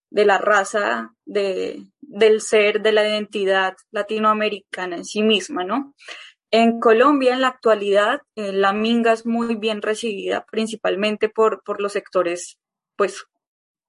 de 0.10 0.26
la 0.26 0.38
raza, 0.38 1.14
de, 1.26 1.86
del 2.02 2.42
ser, 2.42 2.82
de 2.82 2.92
la 2.92 3.08
identidad 3.08 3.76
latinoamericana 3.92 4.98
en 4.98 5.06
sí 5.06 5.22
misma, 5.22 5.64
¿no? 5.64 5.94
En 6.50 6.80
Colombia, 6.80 7.34
en 7.34 7.42
la 7.42 7.50
actualidad, 7.50 8.22
eh, 8.36 8.54
la 8.54 8.72
minga 8.72 9.12
es 9.12 9.26
muy 9.26 9.56
bien 9.56 9.82
recibida, 9.82 10.46
principalmente 10.50 11.28
por, 11.28 11.62
por 11.64 11.82
los 11.82 11.92
sectores, 11.92 12.58
pues, 12.96 13.26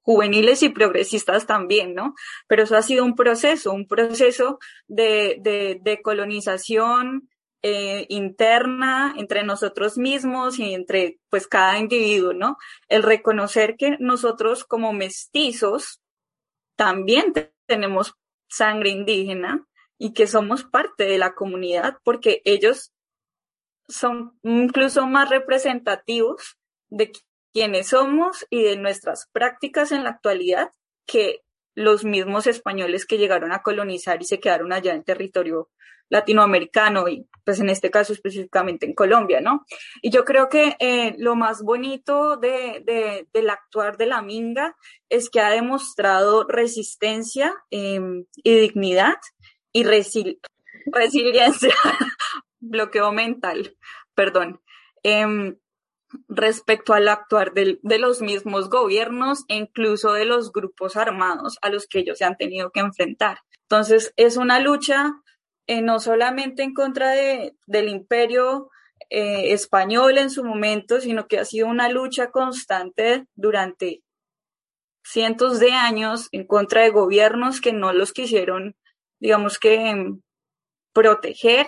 juveniles 0.08 0.62
y 0.62 0.70
progresistas 0.70 1.46
también, 1.46 1.94
¿no? 1.94 2.14
Pero 2.46 2.62
eso 2.62 2.76
ha 2.76 2.82
sido 2.82 3.04
un 3.04 3.14
proceso, 3.14 3.72
un 3.72 3.86
proceso 3.86 4.58
de, 4.86 5.38
de, 5.84 6.02
colonización 6.02 7.28
eh, 7.62 8.06
interna 8.08 9.14
entre 9.18 9.42
nosotros 9.42 9.98
mismos 9.98 10.58
y 10.58 10.72
entre, 10.72 11.18
pues, 11.28 11.46
cada 11.46 11.78
individuo, 11.78 12.32
¿no? 12.32 12.56
El 12.88 13.02
reconocer 13.02 13.76
que 13.76 13.98
nosotros 14.00 14.64
como 14.64 14.92
mestizos, 14.92 16.00
también 16.78 17.34
tenemos 17.66 18.14
sangre 18.48 18.90
indígena 18.90 19.66
y 19.98 20.12
que 20.12 20.28
somos 20.28 20.62
parte 20.62 21.04
de 21.04 21.18
la 21.18 21.34
comunidad 21.34 21.98
porque 22.04 22.40
ellos 22.44 22.92
son 23.88 24.38
incluso 24.44 25.06
más 25.06 25.28
representativos 25.28 26.56
de 26.88 27.10
quienes 27.52 27.88
somos 27.88 28.46
y 28.48 28.62
de 28.62 28.76
nuestras 28.76 29.28
prácticas 29.32 29.90
en 29.90 30.04
la 30.04 30.10
actualidad 30.10 30.70
que 31.04 31.42
los 31.78 32.04
mismos 32.04 32.48
españoles 32.48 33.06
que 33.06 33.18
llegaron 33.18 33.52
a 33.52 33.62
colonizar 33.62 34.20
y 34.20 34.24
se 34.24 34.40
quedaron 34.40 34.72
allá 34.72 34.94
en 34.94 35.04
territorio 35.04 35.70
latinoamericano 36.08 37.08
y 37.08 37.28
pues 37.44 37.60
en 37.60 37.70
este 37.70 37.90
caso 37.90 38.12
específicamente 38.12 38.84
en 38.84 38.94
Colombia, 38.94 39.40
¿no? 39.40 39.64
Y 40.02 40.10
yo 40.10 40.24
creo 40.24 40.48
que 40.48 40.74
eh, 40.80 41.14
lo 41.18 41.36
más 41.36 41.62
bonito 41.62 42.36
de, 42.36 42.82
de, 42.84 43.28
del 43.32 43.50
actuar 43.50 43.96
de 43.96 44.06
la 44.06 44.22
Minga 44.22 44.76
es 45.08 45.30
que 45.30 45.40
ha 45.40 45.50
demostrado 45.50 46.48
resistencia 46.48 47.54
em, 47.70 48.24
y 48.36 48.54
dignidad 48.56 49.18
y 49.70 49.84
resiliencia, 49.84 51.74
bloqueo 52.58 53.12
mental, 53.12 53.76
perdón, 54.14 54.60
em, 55.04 55.56
respecto 56.28 56.94
al 56.94 57.08
actuar 57.08 57.52
de, 57.52 57.78
los 57.82 58.20
mismos 58.22 58.70
gobiernos 58.70 59.44
e 59.48 59.56
incluso 59.56 60.12
de 60.12 60.24
los 60.24 60.52
grupos 60.52 60.96
armados 60.96 61.58
a 61.62 61.68
los 61.68 61.86
que 61.86 62.00
ellos 62.00 62.18
se 62.18 62.24
han 62.24 62.36
tenido 62.36 62.70
que 62.70 62.80
enfrentar. 62.80 63.38
Entonces, 63.62 64.12
es 64.16 64.36
una 64.36 64.60
lucha 64.60 65.12
eh, 65.66 65.82
no 65.82 66.00
solamente 66.00 66.62
en 66.62 66.72
contra 66.72 67.10
de, 67.10 67.54
del 67.66 67.88
imperio 67.88 68.70
eh, 69.10 69.52
español 69.52 70.18
en 70.18 70.30
su 70.30 70.44
momento, 70.44 71.00
sino 71.00 71.28
que 71.28 71.38
ha 71.38 71.44
sido 71.44 71.66
una 71.66 71.88
lucha 71.88 72.30
constante 72.30 73.26
durante 73.34 74.02
cientos 75.04 75.60
de 75.60 75.72
años 75.72 76.28
en 76.32 76.46
contra 76.46 76.82
de 76.82 76.90
gobiernos 76.90 77.60
que 77.60 77.72
no 77.72 77.92
los 77.92 78.12
quisieron, 78.12 78.76
digamos 79.20 79.58
que, 79.58 79.88
em, 79.88 80.20
proteger, 80.92 81.66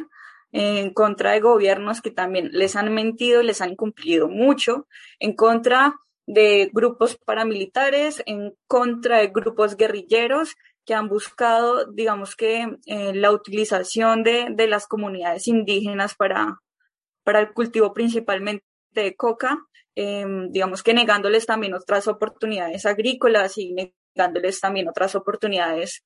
en 0.53 0.93
contra 0.93 1.33
de 1.33 1.41
gobiernos 1.41 2.01
que 2.01 2.11
también 2.11 2.51
les 2.53 2.77
han 2.77 2.93
mentido, 2.93 3.43
les 3.43 3.61
han 3.61 3.77
cumplido 3.77 4.29
mucho, 4.29 4.87
en 5.19 5.35
contra 5.35 5.97
de 6.27 6.71
grupos 6.73 7.17
paramilitares, 7.25 8.23
en 8.27 8.55
contra 8.67 9.19
de 9.19 9.29
grupos 9.29 9.77
guerrilleros 9.77 10.57
que 10.85 10.95
han 10.95 11.09
buscado, 11.09 11.87
digamos 11.93 12.37
que, 12.37 12.67
eh, 12.87 13.15
la 13.15 13.33
utilización 13.33 14.23
de, 14.23 14.49
de, 14.51 14.67
las 14.67 14.87
comunidades 14.87 15.47
indígenas 15.47 16.15
para, 16.15 16.61
para 17.25 17.41
el 17.41 17.53
cultivo 17.53 17.93
principalmente 17.93 18.65
de 18.93 19.15
coca, 19.15 19.59
eh, 19.97 20.25
digamos 20.51 20.83
que 20.83 20.95
negándoles 20.95 21.47
también 21.47 21.75
otras 21.75 22.09
oportunidades 22.09 22.87
agrícolas 22.87 23.59
y 23.59 23.75
negándoles 24.17 24.61
también 24.61 24.89
otras 24.89 25.15
oportunidades 25.15 26.05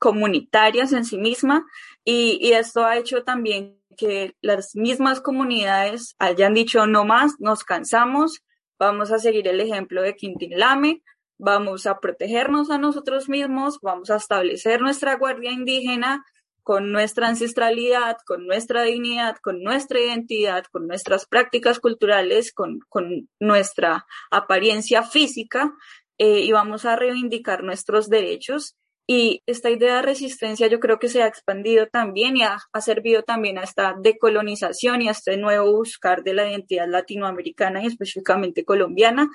comunitarias 0.00 0.92
en 0.92 1.04
sí 1.04 1.18
misma 1.18 1.64
y, 2.04 2.38
y 2.40 2.54
esto 2.54 2.84
ha 2.84 2.96
hecho 2.96 3.22
también 3.22 3.78
que 3.96 4.34
las 4.40 4.74
mismas 4.74 5.20
comunidades 5.20 6.16
hayan 6.18 6.54
dicho 6.54 6.86
no 6.86 7.04
más, 7.04 7.34
nos 7.38 7.62
cansamos, 7.64 8.42
vamos 8.78 9.12
a 9.12 9.18
seguir 9.18 9.46
el 9.46 9.60
ejemplo 9.60 10.02
de 10.02 10.16
Quintín 10.16 10.58
Lame, 10.58 11.02
vamos 11.38 11.86
a 11.86 12.00
protegernos 12.00 12.70
a 12.70 12.78
nosotros 12.78 13.28
mismos, 13.28 13.78
vamos 13.82 14.10
a 14.10 14.16
establecer 14.16 14.80
nuestra 14.80 15.16
guardia 15.16 15.52
indígena 15.52 16.24
con 16.62 16.92
nuestra 16.92 17.28
ancestralidad, 17.28 18.16
con 18.26 18.46
nuestra 18.46 18.82
dignidad, 18.82 19.36
con 19.42 19.62
nuestra 19.62 20.00
identidad, 20.00 20.64
con 20.72 20.86
nuestras 20.86 21.26
prácticas 21.26 21.78
culturales, 21.78 22.52
con, 22.52 22.80
con 22.88 23.28
nuestra 23.38 24.06
apariencia 24.30 25.02
física 25.02 25.74
eh, 26.16 26.40
y 26.40 26.52
vamos 26.52 26.84
a 26.84 26.96
reivindicar 26.96 27.64
nuestros 27.64 28.08
derechos 28.08 28.76
y 29.12 29.42
esta 29.44 29.70
idea 29.70 29.96
de 29.96 30.02
resistencia 30.02 30.68
yo 30.68 30.78
creo 30.78 31.00
que 31.00 31.08
se 31.08 31.20
ha 31.20 31.26
expandido 31.26 31.88
también 31.88 32.36
y 32.36 32.44
ha, 32.44 32.60
servido 32.80 33.24
también 33.24 33.58
a 33.58 33.64
esta 33.64 33.96
decolonización 33.98 35.02
y 35.02 35.08
a 35.08 35.10
este 35.10 35.36
nuevo 35.36 35.72
buscar 35.72 36.22
de 36.22 36.32
la 36.32 36.48
identidad 36.48 36.86
latinoamericana 36.88 37.82
y 37.82 37.86
específicamente 37.86 38.64
colombiana. 38.64 39.28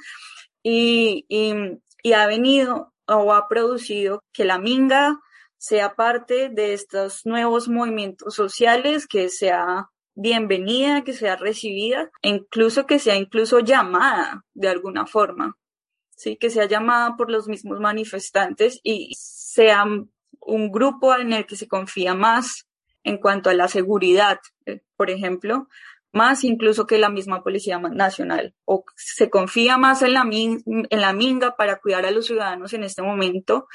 Y, 0.63 1.25
y, 1.27 2.13
ha 2.13 2.25
venido 2.25 2.93
o 3.05 3.33
ha 3.33 3.49
producido 3.49 4.23
que 4.31 4.45
la 4.45 4.59
minga 4.59 5.19
sea 5.57 5.95
parte 5.95 6.47
de 6.47 6.73
estos 6.73 7.25
nuevos 7.25 7.67
movimientos 7.67 8.33
sociales, 8.33 9.07
que 9.07 9.27
sea 9.27 9.89
bienvenida, 10.15 11.03
que 11.03 11.11
sea 11.11 11.35
recibida 11.35 12.09
e 12.21 12.29
incluso 12.29 12.85
que 12.85 12.97
sea 12.97 13.17
incluso 13.17 13.59
llamada 13.59 14.45
de 14.53 14.69
alguna 14.69 15.05
forma. 15.05 15.57
Sí, 16.15 16.37
que 16.37 16.49
sea 16.49 16.65
llamada 16.65 17.15
por 17.17 17.29
los 17.29 17.47
mismos 17.47 17.79
manifestantes 17.79 18.79
y 18.83 19.13
sea 19.17 19.85
un 20.39 20.71
grupo 20.71 21.15
en 21.15 21.33
el 21.33 21.45
que 21.45 21.55
se 21.55 21.67
confía 21.67 22.13
más 22.13 22.67
en 23.03 23.17
cuanto 23.17 23.49
a 23.49 23.53
la 23.53 23.67
seguridad, 23.67 24.39
eh, 24.65 24.81
por 24.95 25.09
ejemplo, 25.09 25.67
más 26.11 26.43
incluso 26.43 26.87
que 26.87 26.97
la 26.97 27.09
misma 27.09 27.43
Policía 27.43 27.77
Nacional, 27.77 28.55
o 28.63 28.85
se 28.95 29.29
confía 29.29 29.77
más 29.77 30.01
en 30.01 30.13
la, 30.13 30.25
en 30.31 31.01
la 31.01 31.13
minga 31.13 31.55
para 31.57 31.77
cuidar 31.77 32.05
a 32.05 32.11
los 32.11 32.25
ciudadanos 32.27 32.73
en 32.73 32.83
este 32.83 33.01
momento 33.01 33.67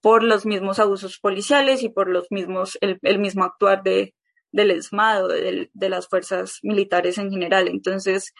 por 0.00 0.22
los 0.22 0.46
mismos 0.46 0.78
abusos 0.78 1.18
policiales 1.18 1.82
y 1.82 1.88
por 1.88 2.08
los 2.08 2.28
mismos, 2.30 2.78
el, 2.80 3.18
mismo 3.18 3.44
actuar 3.44 3.82
de, 3.82 4.14
del 4.52 4.70
ESMAD 4.70 5.28
de, 5.28 5.70
de, 5.72 5.88
las 5.88 6.08
fuerzas 6.08 6.60
militares 6.62 7.18
en 7.18 7.30
general. 7.30 7.66
Entonces, 7.66 8.32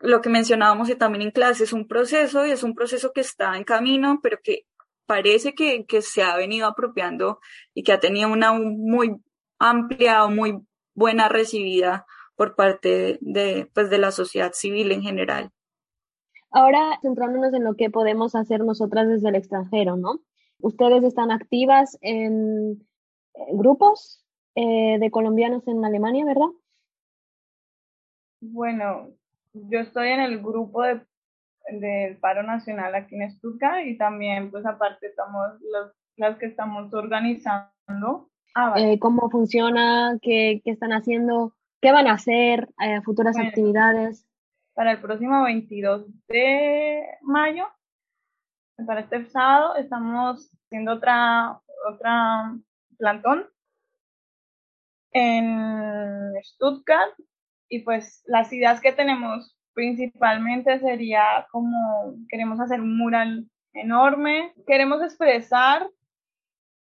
lo 0.00 0.20
que 0.20 0.30
mencionábamos 0.30 0.96
también 0.98 1.22
en 1.22 1.30
clase 1.30 1.64
es 1.64 1.72
un 1.72 1.86
proceso 1.86 2.46
y 2.46 2.50
es 2.50 2.62
un 2.62 2.74
proceso 2.74 3.12
que 3.12 3.20
está 3.20 3.56
en 3.56 3.64
camino, 3.64 4.20
pero 4.22 4.38
que 4.42 4.66
parece 5.06 5.54
que, 5.54 5.84
se 6.02 6.22
ha 6.22 6.36
venido 6.36 6.66
apropiando 6.66 7.40
y 7.74 7.82
que 7.82 7.92
ha 7.92 8.00
tenido 8.00 8.32
una 8.32 8.52
muy 8.52 9.16
amplia 9.58 10.24
o 10.24 10.30
muy 10.30 10.60
buena 10.94 11.28
recibida 11.28 12.06
por 12.36 12.56
parte 12.56 13.18
de, 13.20 13.68
pues, 13.74 13.90
de 13.90 13.98
la 13.98 14.10
sociedad 14.10 14.52
civil 14.52 14.92
en 14.92 15.02
general. 15.02 15.50
Ahora, 16.50 16.98
centrándonos 17.02 17.52
en 17.54 17.64
lo 17.64 17.74
que 17.74 17.90
podemos 17.90 18.34
hacer 18.34 18.64
nosotras 18.64 19.08
desde 19.08 19.28
el 19.28 19.36
extranjero, 19.36 19.96
¿no? 19.96 20.20
Ustedes 20.58 21.04
están 21.04 21.30
activas 21.30 21.98
en 22.00 22.86
grupos 23.52 24.24
eh, 24.54 24.98
de 24.98 25.10
colombianos 25.10 25.66
en 25.68 25.84
Alemania, 25.84 26.24
¿verdad? 26.24 26.48
Bueno, 28.40 29.10
yo 29.52 29.80
estoy 29.80 30.08
en 30.08 30.20
el 30.20 30.40
grupo 30.40 30.82
de 30.82 31.00
del 31.68 32.16
paro 32.18 32.42
nacional 32.42 32.94
aquí 32.94 33.16
en 33.16 33.30
Stuttgart 33.30 33.86
y 33.86 33.96
también 33.96 34.50
pues 34.50 34.64
aparte 34.66 35.06
estamos 35.06 35.60
los, 35.60 35.92
las 36.16 36.38
que 36.38 36.46
estamos 36.46 36.92
organizando. 36.92 38.30
Ah, 38.54 38.74
eh, 38.76 38.98
¿Cómo 38.98 39.30
funciona? 39.30 40.18
¿Qué, 40.20 40.60
¿Qué, 40.64 40.72
están 40.72 40.92
haciendo? 40.92 41.54
¿Qué 41.80 41.92
van 41.92 42.08
a 42.08 42.14
hacer? 42.14 42.68
Eh, 42.84 43.00
¿Futuras 43.02 43.38
actividades? 43.38 44.26
Para 44.74 44.92
el 44.92 45.00
próximo 45.00 45.42
22 45.44 46.06
de 46.28 47.04
mayo, 47.22 47.66
para 48.86 49.00
este 49.00 49.26
sábado, 49.26 49.76
estamos 49.76 50.50
haciendo 50.66 50.94
otra, 50.94 51.60
otra 51.88 52.56
plantón 52.96 53.46
en 55.12 56.32
Stuttgart 56.42 57.12
y 57.70 57.80
pues 57.80 58.22
las 58.26 58.52
ideas 58.52 58.80
que 58.80 58.92
tenemos 58.92 59.56
principalmente 59.72 60.78
sería 60.80 61.46
como 61.50 62.14
queremos 62.28 62.60
hacer 62.60 62.80
un 62.80 62.98
mural 62.98 63.48
enorme, 63.72 64.52
queremos 64.66 65.02
expresar 65.02 65.88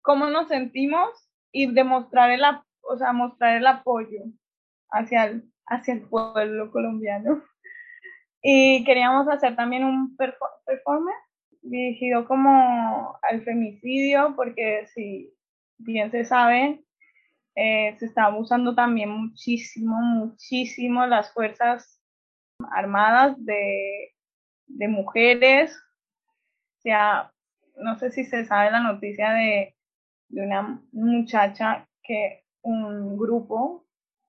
cómo 0.02 0.30
nos 0.30 0.48
sentimos 0.48 1.10
y 1.52 1.72
demostrar 1.72 2.32
el, 2.32 2.42
o 2.82 2.98
sea, 2.98 3.14
mostrar 3.14 3.58
el 3.58 3.68
apoyo 3.68 4.24
hacia 4.90 5.26
el, 5.26 5.44
hacia 5.68 5.94
el 5.94 6.02
pueblo 6.02 6.72
colombiano. 6.72 7.42
Y 8.44 8.84
queríamos 8.86 9.28
hacer 9.28 9.56
también 9.56 9.84
un 9.84 10.18
performance 10.18 11.16
dirigido 11.62 12.26
como 12.28 13.16
al 13.22 13.44
femicidio, 13.44 14.34
porque 14.36 14.88
si 14.88 15.32
bien 15.78 16.10
se 16.10 16.26
sabe, 16.26 16.84
eh, 17.56 17.96
se 18.00 18.06
está 18.06 18.26
abusando 18.26 18.74
también 18.76 19.10
muchísimo, 19.10 19.98
muchísimo 20.02 21.06
las 21.06 21.34
fuerzas 21.34 22.00
armadas 22.72 23.36
de, 23.44 24.14
de 24.68 24.88
mujeres. 24.88 25.76
O 26.78 26.82
sea, 26.82 27.32
no 27.76 27.98
sé 27.98 28.12
si 28.12 28.24
se 28.26 28.46
sabe 28.46 28.72
la 28.72 28.80
noticia 28.80 29.32
de, 29.32 29.76
de 30.30 30.42
una 30.42 30.82
muchacha 30.92 31.88
que 32.04 32.44
un 32.62 33.18
grupo 33.18 33.86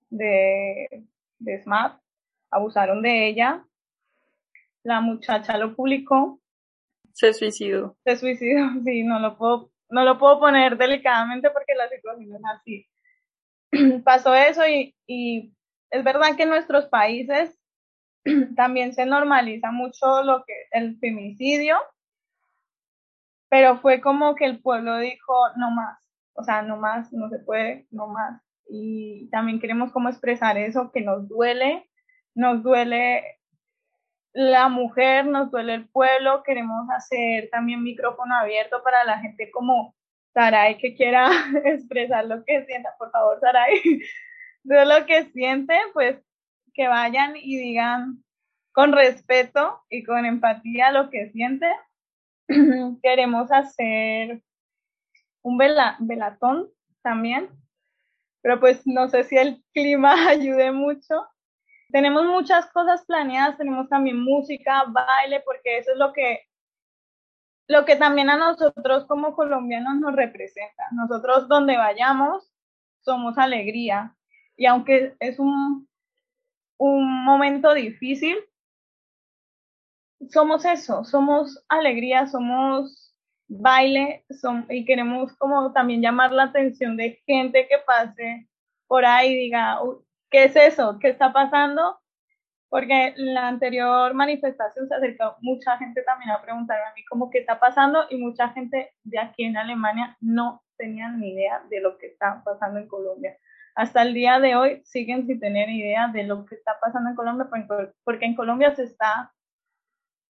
de, 0.09 1.05
de 1.39 1.61
SMAP 1.61 1.99
abusaron 2.51 3.01
de 3.01 3.27
ella. 3.27 3.65
La 4.83 5.01
muchacha 5.01 5.57
lo 5.57 5.75
publicó. 5.75 6.39
Se 7.13 7.33
suicidó. 7.33 7.95
Se 8.03 8.17
suicidó, 8.17 8.69
sí, 8.85 9.03
no 9.03 9.19
lo 9.19 9.37
puedo, 9.37 9.71
no 9.89 10.03
lo 10.03 10.17
puedo 10.17 10.39
poner 10.39 10.77
delicadamente 10.77 11.49
porque 11.51 11.73
la 11.75 11.87
situación 11.89 12.35
es 12.35 12.41
así. 12.53 12.87
Pasó 14.03 14.33
eso 14.35 14.61
y, 14.67 15.53
es 15.89 16.03
verdad 16.03 16.35
que 16.35 16.43
en 16.43 16.49
nuestros 16.49 16.85
países 16.85 17.55
también 18.55 18.93
se 18.93 19.05
normaliza 19.05 19.71
mucho 19.71 20.23
lo 20.23 20.43
que 20.45 20.53
el 20.71 20.97
femicidio, 20.99 21.77
pero 23.49 23.77
fue 23.77 24.01
como 24.01 24.35
que 24.35 24.45
el 24.45 24.59
pueblo 24.59 24.97
dijo 24.97 25.33
no 25.57 25.71
más, 25.71 25.99
o 26.33 26.43
sea, 26.43 26.61
no 26.61 26.77
más, 26.77 27.13
no 27.13 27.29
se 27.29 27.39
puede, 27.39 27.85
no 27.91 28.07
más. 28.07 28.41
Y 28.67 29.29
también 29.29 29.59
queremos 29.59 29.91
como 29.91 30.09
expresar 30.09 30.57
eso 30.57 30.91
que 30.91 31.01
nos 31.01 31.27
duele, 31.27 31.87
nos 32.33 32.63
duele 32.63 33.39
la 34.31 34.67
mujer, 34.67 35.27
nos 35.27 35.51
duele 35.51 35.75
el 35.75 35.87
pueblo, 35.89 36.41
queremos 36.43 36.89
hacer 36.89 37.49
también 37.51 37.83
micrófono 37.83 38.35
abierto 38.35 38.81
para 38.83 39.03
la 39.03 39.19
gente 39.19 39.51
como 39.51 39.93
Saray 40.33 40.77
que 40.77 40.95
quiera 40.95 41.29
expresar 41.65 42.25
lo 42.25 42.43
que 42.43 42.65
sienta, 42.65 42.95
por 42.97 43.11
favor, 43.11 43.39
Saray, 43.39 43.81
de 44.63 44.85
lo 44.85 45.05
que 45.05 45.25
siente, 45.31 45.75
pues 45.93 46.17
que 46.73 46.87
vayan 46.87 47.35
y 47.35 47.57
digan 47.57 48.23
con 48.71 48.91
respeto 48.91 49.81
y 49.89 50.03
con 50.03 50.25
empatía 50.25 50.91
lo 50.91 51.09
que 51.09 51.29
siente. 51.29 51.67
Queremos 53.03 53.51
hacer 53.51 54.41
un 55.43 55.57
velatón 55.57 56.69
también, 57.03 57.49
pero 58.41 58.59
pues 58.59 58.85
no 58.85 59.07
sé 59.09 59.23
si 59.23 59.37
el 59.37 59.63
clima 59.73 60.29
ayude 60.29 60.71
mucho. 60.71 61.27
Tenemos 61.91 62.25
muchas 62.25 62.65
cosas 62.71 63.05
planeadas, 63.05 63.57
tenemos 63.57 63.87
también 63.87 64.19
música, 64.19 64.85
baile, 64.87 65.41
porque 65.45 65.77
eso 65.77 65.91
es 65.91 65.97
lo 65.97 66.11
que 66.11 66.39
lo 67.67 67.85
que 67.85 67.95
también 67.95 68.29
a 68.29 68.37
nosotros 68.37 69.05
como 69.05 69.35
colombianos 69.35 69.95
nos 69.95 70.15
representa. 70.15 70.83
Nosotros 70.91 71.47
donde 71.47 71.77
vayamos 71.77 72.51
somos 73.01 73.37
alegría. 73.37 74.15
Y 74.55 74.65
aunque 74.65 75.15
es 75.19 75.39
un 75.39 75.87
un 76.83 77.23
momento 77.23 77.73
difícil, 77.73 78.35
somos 80.29 80.65
eso, 80.65 81.03
somos 81.03 81.63
alegría, 81.69 82.27
somos 82.27 83.13
baile 83.47 84.25
y 84.69 84.85
queremos 84.85 85.33
como 85.37 85.71
también 85.73 86.01
llamar 86.01 86.31
la 86.31 86.43
atención 86.43 86.97
de 86.97 87.21
gente 87.25 87.67
que 87.67 87.77
pase 87.85 88.49
por 88.87 89.05
ahí 89.05 89.31
y 89.31 89.39
diga, 89.45 89.79
¿qué 90.29 90.45
es 90.45 90.55
eso? 90.55 90.97
¿Qué 90.99 91.09
está 91.09 91.31
pasando? 91.31 91.99
Porque 92.73 93.13
la 93.17 93.49
anterior 93.49 94.15
manifestación 94.15 94.87
se 94.87 94.95
acercó 94.95 95.35
mucha 95.41 95.77
gente 95.77 96.01
también 96.01 96.31
a 96.31 96.41
preguntarme 96.41 96.85
a 96.85 96.93
mí 96.95 97.05
cómo 97.05 97.29
qué 97.29 97.37
está 97.37 97.59
pasando 97.59 98.07
y 98.09 98.17
mucha 98.17 98.49
gente 98.49 98.95
de 99.03 99.19
aquí 99.19 99.43
en 99.43 99.57
Alemania 99.57 100.17
no 100.21 100.63
tenían 100.75 101.19
ni 101.19 101.33
idea 101.33 101.61
de 101.69 101.81
lo 101.81 101.99
que 101.99 102.07
está 102.07 102.41
pasando 102.43 102.79
en 102.79 102.87
Colombia 102.87 103.37
hasta 103.75 104.03
el 104.03 104.13
día 104.13 104.39
de 104.39 104.55
hoy 104.55 104.81
siguen 104.85 105.25
sin 105.25 105.39
tener 105.39 105.69
idea 105.69 106.07
de 106.07 106.23
lo 106.23 106.45
que 106.45 106.55
está 106.55 106.79
pasando 106.79 107.09
en 107.09 107.15
Colombia, 107.15 107.49
porque 108.03 108.25
en 108.25 108.35
Colombia 108.35 108.75
se 108.75 108.83
está, 108.83 109.33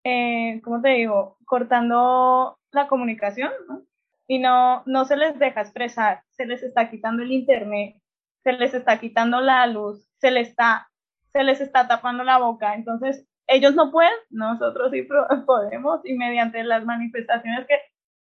eh, 0.04 0.62
¿cómo 0.64 0.82
te 0.82 0.90
digo?, 0.90 1.38
cortando 1.46 2.58
la 2.72 2.88
comunicación, 2.88 3.52
¿no? 3.68 3.84
y 4.28 4.40
no, 4.40 4.84
no 4.86 5.06
se 5.06 5.16
les 5.16 5.40
deja 5.40 5.62
expresar, 5.62 6.24
se 6.32 6.46
les 6.46 6.64
está 6.64 6.90
quitando 6.90 7.24
el 7.24 7.32
internet, 7.32 8.02
se 8.44 8.54
les 8.54 8.74
está 8.74 9.00
quitando 9.00 9.40
la 9.40 9.66
luz, 9.68 10.10
se 10.20 10.32
les 10.32 10.50
está, 10.50 10.90
se 11.38 11.44
les 11.44 11.62
está 11.62 11.88
tapando 11.88 12.24
la 12.24 12.40
boca. 12.40 12.74
Entonces, 12.74 13.28
ellos 13.46 13.76
no 13.76 13.92
pueden, 13.92 14.12
nosotros 14.32 14.92
sí 14.92 15.04
podemos 15.46 16.02
y 16.04 16.14
mediante 16.16 16.64
las 16.64 16.84
manifestaciones 16.84 17.68
que 17.68 17.76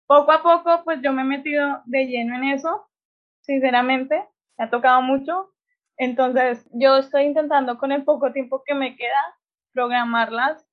poco 0.06 0.32
a 0.32 0.42
poco, 0.42 0.82
pues 0.84 1.00
yo 1.02 1.12
me 1.12 1.22
he 1.22 1.26
metido 1.26 1.82
de 1.84 2.06
lleno 2.06 2.36
en 2.36 2.44
eso, 2.44 2.88
sinceramente, 3.42 4.26
me 4.56 4.64
ha 4.64 4.70
tocado 4.70 5.02
mucho. 5.02 5.52
Entonces, 5.98 6.66
yo 6.72 6.96
estoy 6.96 7.24
intentando 7.24 7.76
con 7.76 7.92
el 7.92 8.02
poco 8.04 8.32
tiempo 8.32 8.62
que 8.66 8.74
me 8.74 8.96
queda 8.96 9.22
programarlas 9.74 10.66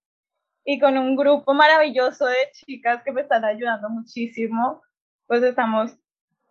y 0.63 0.79
con 0.79 0.97
un 0.97 1.17
grupo 1.17 1.53
maravilloso 1.53 2.25
de 2.25 2.51
chicas 2.53 3.03
que 3.03 3.11
me 3.11 3.21
están 3.21 3.43
ayudando 3.43 3.89
muchísimo, 3.89 4.81
pues 5.27 5.43
estamos 5.43 5.97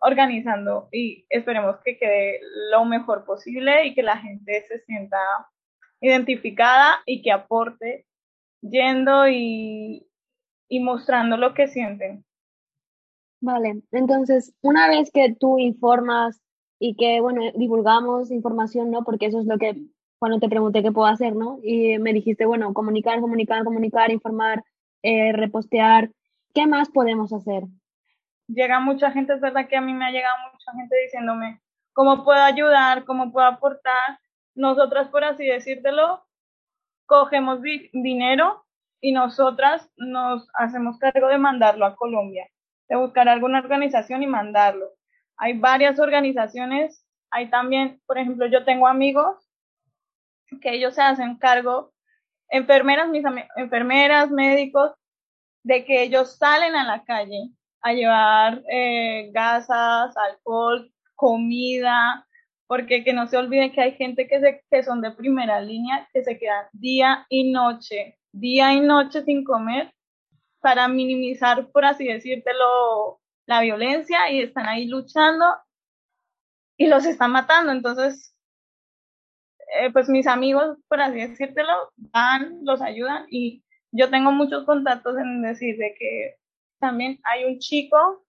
organizando 0.01 0.87
y 0.91 1.25
esperemos 1.29 1.77
que 1.83 1.97
quede 1.97 2.39
lo 2.71 2.85
mejor 2.85 3.25
posible 3.25 3.85
y 3.85 3.95
que 3.95 4.03
la 4.03 4.17
gente 4.17 4.63
se 4.67 4.79
sienta 4.81 5.17
identificada 6.01 6.99
y 7.05 7.21
que 7.21 7.31
aporte 7.31 8.05
yendo 8.61 9.27
y, 9.27 10.07
y 10.67 10.79
mostrando 10.79 11.37
lo 11.37 11.53
que 11.53 11.67
sienten. 11.67 12.25
Vale, 13.41 13.81
entonces, 13.91 14.53
una 14.61 14.89
vez 14.89 15.11
que 15.11 15.33
tú 15.33 15.59
informas 15.59 16.41
y 16.77 16.95
que, 16.95 17.21
bueno, 17.21 17.41
divulgamos 17.55 18.31
información, 18.31 18.91
¿no? 18.91 19.03
Porque 19.03 19.27
eso 19.27 19.39
es 19.39 19.45
lo 19.45 19.57
que, 19.57 19.75
cuando 20.17 20.39
te 20.39 20.49
pregunté 20.49 20.83
qué 20.83 20.91
puedo 20.91 21.07
hacer, 21.07 21.35
¿no? 21.35 21.59
Y 21.63 21.97
me 21.99 22.13
dijiste, 22.13 22.45
bueno, 22.45 22.73
comunicar, 22.73 23.21
comunicar, 23.21 23.63
comunicar, 23.63 24.11
informar, 24.11 24.63
eh, 25.03 25.31
repostear. 25.31 26.11
¿Qué 26.53 26.67
más 26.67 26.89
podemos 26.89 27.31
hacer? 27.31 27.63
llega 28.49 28.79
mucha 28.79 29.11
gente, 29.11 29.33
es 29.33 29.41
verdad 29.41 29.67
que 29.67 29.77
a 29.77 29.81
mí 29.81 29.93
me 29.93 30.05
ha 30.05 30.11
llegado 30.11 30.35
mucha 30.51 30.71
gente 30.73 30.95
diciéndome 31.03 31.61
cómo 31.93 32.23
puedo 32.23 32.41
ayudar, 32.41 33.05
cómo 33.05 33.31
puedo 33.31 33.47
aportar. 33.47 34.19
Nosotras, 34.59 35.07
por 35.07 35.23
así 35.23 35.45
decírtelo, 35.45 36.21
cogemos 37.05 37.61
dinero 37.93 38.65
y 38.99 39.13
nosotras 39.13 39.89
nos 39.95 40.49
hacemos 40.53 40.99
cargo 40.99 41.29
de 41.29 41.37
mandarlo 41.37 41.85
a 41.85 41.95
Colombia, 41.95 42.45
de 42.89 42.97
buscar 42.97 43.29
alguna 43.29 43.59
organización 43.59 44.21
y 44.21 44.27
mandarlo. 44.27 44.89
Hay 45.37 45.57
varias 45.57 45.97
organizaciones, 45.97 47.05
hay 47.31 47.49
también, 47.49 48.01
por 48.05 48.17
ejemplo, 48.17 48.47
yo 48.47 48.65
tengo 48.65 48.85
amigos 48.85 49.37
que 50.61 50.73
ellos 50.73 50.93
se 50.93 51.03
hacen 51.03 51.37
cargo, 51.37 51.93
enfermeras, 52.49 53.07
mis 53.07 53.23
enfermeras, 53.55 54.29
médicos, 54.29 54.91
de 55.63 55.85
que 55.85 56.03
ellos 56.03 56.35
salen 56.35 56.75
a 56.75 56.83
la 56.83 57.05
calle 57.05 57.49
a 57.81 57.93
llevar 57.93 58.61
eh, 58.69 59.31
gasas, 59.31 60.17
alcohol, 60.17 60.91
comida, 61.15 62.27
porque 62.69 63.03
que 63.03 63.13
no 63.13 63.25
se 63.25 63.35
olvide 63.35 63.71
que 63.71 63.81
hay 63.81 63.93
gente 63.93 64.27
que, 64.27 64.39
se, 64.39 64.63
que 64.69 64.83
son 64.83 65.01
de 65.01 65.09
primera 65.09 65.59
línea, 65.59 66.07
que 66.13 66.23
se 66.23 66.37
quedan 66.37 66.67
día 66.71 67.25
y 67.27 67.51
noche, 67.51 68.19
día 68.31 68.73
y 68.73 68.79
noche 68.79 69.23
sin 69.23 69.43
comer 69.43 69.91
para 70.59 70.87
minimizar, 70.87 71.71
por 71.71 71.83
así 71.83 72.05
decírtelo, 72.05 73.19
la 73.47 73.61
violencia 73.61 74.29
y 74.31 74.41
están 74.41 74.67
ahí 74.67 74.85
luchando 74.85 75.45
y 76.77 76.85
los 76.85 77.07
están 77.07 77.31
matando. 77.31 77.71
Entonces, 77.71 78.35
eh, 79.79 79.91
pues 79.91 80.07
mis 80.07 80.27
amigos, 80.27 80.77
por 80.87 81.01
así 81.01 81.21
decírtelo, 81.21 81.91
van, 81.95 82.59
los 82.61 82.83
ayudan 82.83 83.25
y 83.31 83.63
yo 83.91 84.11
tengo 84.11 84.31
muchos 84.31 84.65
contactos 84.65 85.17
en 85.17 85.41
decir 85.41 85.75
de 85.75 85.95
que 85.97 86.35
también 86.77 87.19
hay 87.23 87.45
un 87.45 87.57
chico 87.57 88.23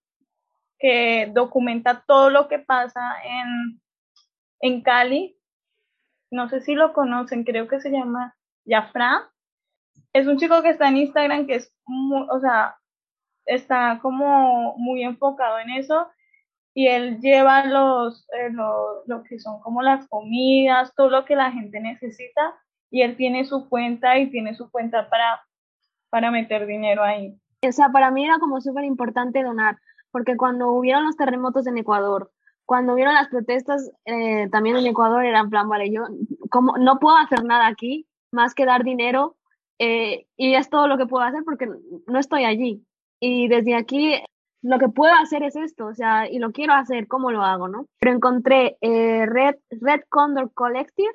que 0.79 1.31
documenta 1.35 2.03
todo 2.07 2.31
lo 2.31 2.49
que 2.49 2.59
pasa 2.59 3.03
en, 3.23 3.83
en 4.61 4.83
Cali. 4.83 5.37
No 6.31 6.49
sé 6.49 6.61
si 6.61 6.75
lo 6.75 6.93
conocen, 6.93 7.45
creo 7.45 7.67
que 7.69 7.81
se 7.81 7.91
llama 7.91 8.37
Jafra. 8.67 9.31
Es 10.13 10.27
un 10.27 10.39
chico 10.39 10.63
que 10.63 10.71
está 10.71 10.89
en 10.89 10.99
Instagram 10.99 11.47
que 11.47 11.57
es, 11.57 11.75
o 11.87 12.41
sea, 12.41 12.77
está 13.47 13.99
como 14.03 14.77
muy 14.77 15.03
enfocado 15.03 15.59
en 15.59 15.71
eso 15.71 16.09
y 16.75 16.87
él 16.87 17.21
lleva 17.21 17.65
los, 17.67 18.29
eh, 18.31 18.51
lo, 18.51 19.05
lo, 19.07 19.23
que 19.25 19.41
son 19.41 19.61
como 19.61 19.83
las 19.83 20.07
comidas, 20.09 20.95
todo 20.95 21.11
lo 21.11 21.25
que 21.25 21.35
la 21.35 21.51
gente 21.51 21.81
necesita 21.81 22.55
y 22.91 23.03
él 23.03 23.17
tiene 23.17 23.45
su 23.45 23.69
cuenta 23.69 24.19
y 24.19 24.31
tiene 24.31 24.55
su 24.55 24.71
cuenta 24.71 25.11
para, 25.11 25.43
para 26.11 26.31
meter 26.31 26.67
dinero 26.67 27.03
ahí 27.03 27.41
o 27.69 27.73
sea, 27.73 27.91
para 27.91 28.11
mí 28.11 28.25
era 28.25 28.39
como 28.39 28.61
súper 28.61 28.85
importante 28.85 29.43
donar, 29.43 29.77
porque 30.11 30.37
cuando 30.37 30.71
hubieron 30.73 31.05
los 31.05 31.17
terremotos 31.17 31.67
en 31.67 31.79
Ecuador, 31.79 32.31
cuando 32.71 32.95
hubieron 32.95 33.15
las 33.15 33.27
protestas 33.27 33.91
eh, 34.05 34.49
también 34.49 34.77
en 34.77 34.87
Ecuador, 34.87 35.25
era 35.25 35.41
en 35.41 35.51
plan, 35.51 35.69
vale, 35.69 35.91
yo 35.91 36.05
como 36.51 36.79
no 36.79 37.01
puedo 37.01 37.17
hacer 37.17 37.43
nada 37.43 37.67
aquí 37.67 38.07
más 38.31 38.55
que 38.55 38.65
dar 38.65 38.85
dinero 38.85 39.35
eh, 39.81 40.29
y 40.37 40.55
es 40.55 40.71
todo 40.71 40.87
lo 40.87 40.97
que 40.97 41.07
puedo 41.07 41.25
hacer 41.25 41.43
porque 41.45 41.67
no 42.07 42.19
estoy 42.21 42.45
allí. 42.45 42.87
Y 43.19 43.49
desde 43.49 43.75
aquí 43.75 44.15
lo 44.63 44.79
que 44.79 44.89
puedo 44.89 45.13
hacer 45.15 45.43
es 45.43 45.57
esto, 45.57 45.87
o 45.87 45.95
sea, 45.97 46.31
y 46.31 46.39
lo 46.39 46.53
quiero 46.53 46.73
hacer, 46.75 47.09
¿cómo 47.09 47.33
lo 47.33 47.43
hago, 47.43 47.67
no? 47.67 47.87
Pero 47.99 48.15
encontré 48.15 48.79
eh, 48.83 49.27
Red, 49.27 49.57
Red 49.71 50.03
Condor 50.09 50.53
Collective, 50.55 51.13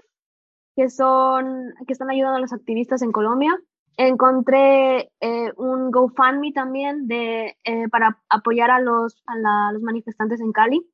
que 0.75 0.89
son, 0.89 1.73
que 1.87 1.93
están 1.93 2.09
ayudando 2.09 2.35
a 2.35 2.41
los 2.41 2.51
activistas 2.51 3.01
en 3.01 3.13
Colombia 3.13 3.57
encontré 3.97 5.09
eh, 5.21 5.51
un 5.57 5.91
GoFundMe 5.91 6.51
también 6.53 7.07
de, 7.07 7.57
eh, 7.63 7.87
para 7.89 8.19
apoyar 8.29 8.71
a 8.71 8.79
los, 8.79 9.23
a, 9.25 9.71
los 9.71 9.81
manifestantes 9.81 10.41
en 10.41 10.51
Cali. 10.51 10.85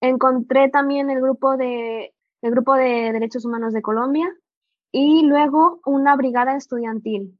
Encontré 0.00 0.68
también 0.68 1.10
el 1.10 1.20
grupo, 1.20 1.56
de, 1.56 2.14
el 2.42 2.50
grupo 2.50 2.74
de 2.74 3.12
Derechos 3.12 3.44
Humanos 3.44 3.72
de 3.72 3.82
Colombia 3.82 4.32
y 4.92 5.26
luego 5.26 5.80
una 5.84 6.16
brigada 6.16 6.56
estudiantil. 6.56 7.38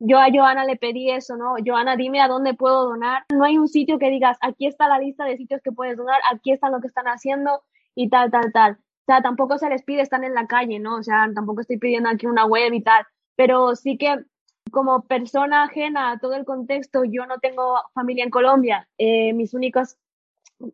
Yo 0.00 0.18
a 0.18 0.28
Joana 0.32 0.64
le 0.64 0.76
pedí 0.76 1.10
eso, 1.10 1.36
¿no? 1.36 1.54
Joana, 1.64 1.96
dime 1.96 2.20
a 2.20 2.28
dónde 2.28 2.54
puedo 2.54 2.84
donar. 2.84 3.24
No 3.34 3.44
hay 3.44 3.58
un 3.58 3.68
sitio 3.68 3.98
que 3.98 4.10
digas, 4.10 4.38
aquí 4.40 4.66
está 4.66 4.88
la 4.88 4.98
lista 4.98 5.24
de 5.24 5.36
sitios 5.36 5.60
que 5.62 5.72
puedes 5.72 5.96
donar, 5.96 6.20
aquí 6.32 6.52
está 6.52 6.70
lo 6.70 6.80
que 6.80 6.86
están 6.86 7.06
haciendo 7.06 7.62
y 7.94 8.08
tal, 8.08 8.30
tal, 8.30 8.52
tal. 8.52 8.72
O 8.74 9.04
sea, 9.06 9.22
tampoco 9.22 9.58
se 9.58 9.68
les 9.68 9.82
pide 9.82 10.02
estar 10.02 10.22
en 10.22 10.34
la 10.34 10.46
calle, 10.46 10.78
¿no? 10.78 10.96
O 10.96 11.02
sea, 11.02 11.28
tampoco 11.34 11.62
estoy 11.62 11.78
pidiendo 11.78 12.08
aquí 12.08 12.26
una 12.26 12.46
web 12.46 12.72
y 12.72 12.82
tal 12.82 13.06
pero 13.38 13.76
sí 13.76 13.96
que 13.96 14.24
como 14.72 15.06
persona 15.06 15.62
ajena 15.62 16.10
a 16.10 16.18
todo 16.18 16.34
el 16.34 16.44
contexto, 16.44 17.04
yo 17.04 17.24
no 17.24 17.38
tengo 17.38 17.76
familia 17.94 18.24
en 18.24 18.30
Colombia. 18.30 18.88
Eh, 18.98 19.32
mis 19.32 19.54
únicos 19.54 19.96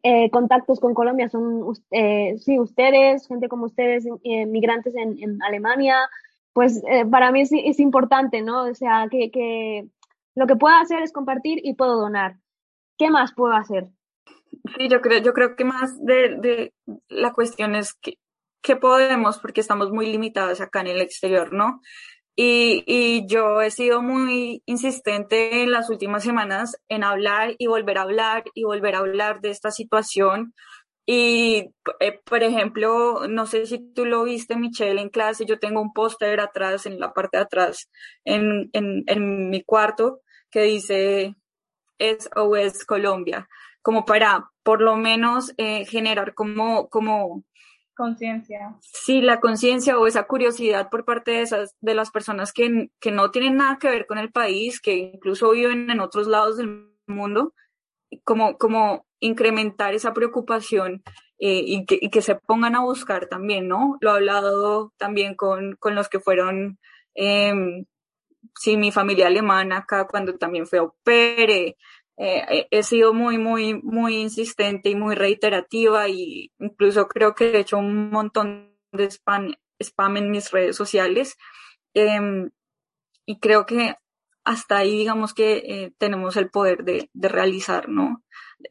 eh, 0.02 0.30
contactos 0.30 0.80
con 0.80 0.94
Colombia 0.94 1.28
son, 1.28 1.74
eh, 1.90 2.36
sí, 2.38 2.58
ustedes, 2.58 3.26
gente 3.28 3.48
como 3.48 3.66
ustedes, 3.66 4.04
migrantes 4.22 4.94
en, 4.96 5.42
Alemania. 5.42 5.96
Pues 6.52 6.82
para 7.10 7.32
mí 7.32 7.42
es, 7.42 7.80
importante, 7.80 8.42
¿no? 8.42 8.64
O 8.64 8.74
sea, 8.74 9.08
que, 9.10 9.88
lo 10.34 10.46
que 10.46 10.56
puedo 10.56 10.74
hacer 10.76 11.02
es 11.02 11.12
compartir 11.12 11.60
y 11.62 11.74
puedo 11.74 11.98
donar. 11.98 12.36
¿Qué 12.96 13.10
más 13.10 13.34
puedo 13.34 13.54
hacer? 13.54 13.88
Sí, 14.76 14.88
yo 14.88 15.00
creo, 15.00 15.20
yo 15.20 15.34
creo 15.34 15.56
que 15.56 15.64
más 15.64 16.02
de, 16.04 16.36
de 16.36 16.72
la 17.08 17.32
cuestión 17.32 17.74
es 17.74 17.92
que, 17.94 18.18
¿qué 18.62 18.76
podemos? 18.76 19.38
Porque 19.38 19.60
estamos 19.60 19.90
muy 19.90 20.06
limitados 20.06 20.60
acá 20.60 20.80
en 20.80 20.88
el 20.88 21.00
exterior, 21.00 21.52
¿no? 21.52 21.80
Y, 22.36 22.82
y, 22.86 23.26
yo 23.28 23.62
he 23.62 23.70
sido 23.70 24.02
muy 24.02 24.62
insistente 24.66 25.62
en 25.62 25.70
las 25.70 25.88
últimas 25.88 26.24
semanas 26.24 26.76
en 26.88 27.04
hablar 27.04 27.54
y 27.58 27.68
volver 27.68 27.98
a 27.98 28.02
hablar 28.02 28.44
y 28.54 28.64
volver 28.64 28.96
a 28.96 28.98
hablar 28.98 29.40
de 29.40 29.50
esta 29.50 29.70
situación. 29.70 30.52
Y, 31.06 31.70
eh, 32.00 32.20
por 32.24 32.42
ejemplo, 32.42 33.28
no 33.28 33.46
sé 33.46 33.66
si 33.66 33.78
tú 33.92 34.04
lo 34.06 34.24
viste, 34.24 34.56
Michelle, 34.56 35.00
en 35.00 35.10
clase, 35.10 35.44
yo 35.46 35.58
tengo 35.58 35.80
un 35.80 35.92
póster 35.92 36.40
atrás, 36.40 36.86
en 36.86 36.98
la 36.98 37.12
parte 37.12 37.36
de 37.38 37.44
atrás, 37.44 37.88
en, 38.24 38.70
en, 38.72 39.04
en 39.06 39.50
mi 39.50 39.62
cuarto, 39.62 40.22
que 40.50 40.62
dice 40.62 41.36
SOS 41.98 42.84
Colombia, 42.84 43.48
como 43.82 44.04
para 44.04 44.50
por 44.62 44.80
lo 44.80 44.96
menos 44.96 45.52
eh, 45.58 45.84
generar 45.84 46.34
como, 46.34 46.88
como 46.88 47.44
conciencia. 47.94 48.76
Sí, 48.80 49.20
la 49.20 49.40
conciencia 49.40 49.98
o 49.98 50.06
esa 50.06 50.24
curiosidad 50.24 50.90
por 50.90 51.04
parte 51.04 51.32
de 51.32 51.42
esas 51.42 51.74
de 51.80 51.94
las 51.94 52.10
personas 52.10 52.52
que, 52.52 52.90
que, 53.00 53.10
no 53.10 53.30
tienen 53.30 53.56
nada 53.56 53.78
que 53.78 53.88
ver 53.88 54.06
con 54.06 54.18
el 54.18 54.30
país, 54.30 54.80
que 54.80 54.94
incluso 54.94 55.50
viven 55.52 55.90
en 55.90 56.00
otros 56.00 56.26
lados 56.26 56.56
del 56.56 56.90
mundo, 57.06 57.54
como, 58.24 58.58
como 58.58 59.06
incrementar 59.20 59.94
esa 59.94 60.12
preocupación 60.12 61.02
eh, 61.38 61.62
y, 61.64 61.86
que, 61.86 61.98
que, 62.10 62.22
se 62.22 62.36
pongan 62.36 62.76
a 62.76 62.80
buscar 62.82 63.26
también, 63.26 63.68
¿no? 63.68 63.96
Lo 64.00 64.10
he 64.10 64.14
hablado 64.14 64.92
también 64.96 65.34
con, 65.34 65.76
con 65.76 65.94
los 65.94 66.08
que 66.08 66.20
fueron, 66.20 66.78
eh, 67.14 67.52
sí, 68.54 68.76
mi 68.76 68.92
familia 68.92 69.26
alemana 69.26 69.78
acá 69.78 70.06
cuando 70.06 70.36
también 70.36 70.66
fue 70.66 70.80
opere 70.80 71.66
eh, 71.66 71.76
he 72.16 72.82
sido 72.82 73.12
muy, 73.12 73.38
muy, 73.38 73.74
muy 73.82 74.18
insistente 74.18 74.88
y 74.88 74.94
muy 74.94 75.14
reiterativa 75.14 76.08
y 76.08 76.52
incluso 76.58 77.08
creo 77.08 77.34
que 77.34 77.50
he 77.50 77.60
hecho 77.60 77.78
un 77.78 78.10
montón 78.10 78.76
de 78.92 79.10
spam, 79.10 79.54
spam 79.80 80.16
en 80.16 80.30
mis 80.30 80.50
redes 80.50 80.76
sociales. 80.76 81.36
Eh, 81.94 82.48
y 83.26 83.38
creo 83.38 83.66
que 83.66 83.96
hasta 84.44 84.78
ahí 84.78 84.98
digamos 84.98 85.32
que 85.34 85.56
eh, 85.56 85.92
tenemos 85.98 86.36
el 86.36 86.50
poder 86.50 86.84
de, 86.84 87.10
de 87.14 87.28
realizar, 87.28 87.88
¿no? 87.88 88.22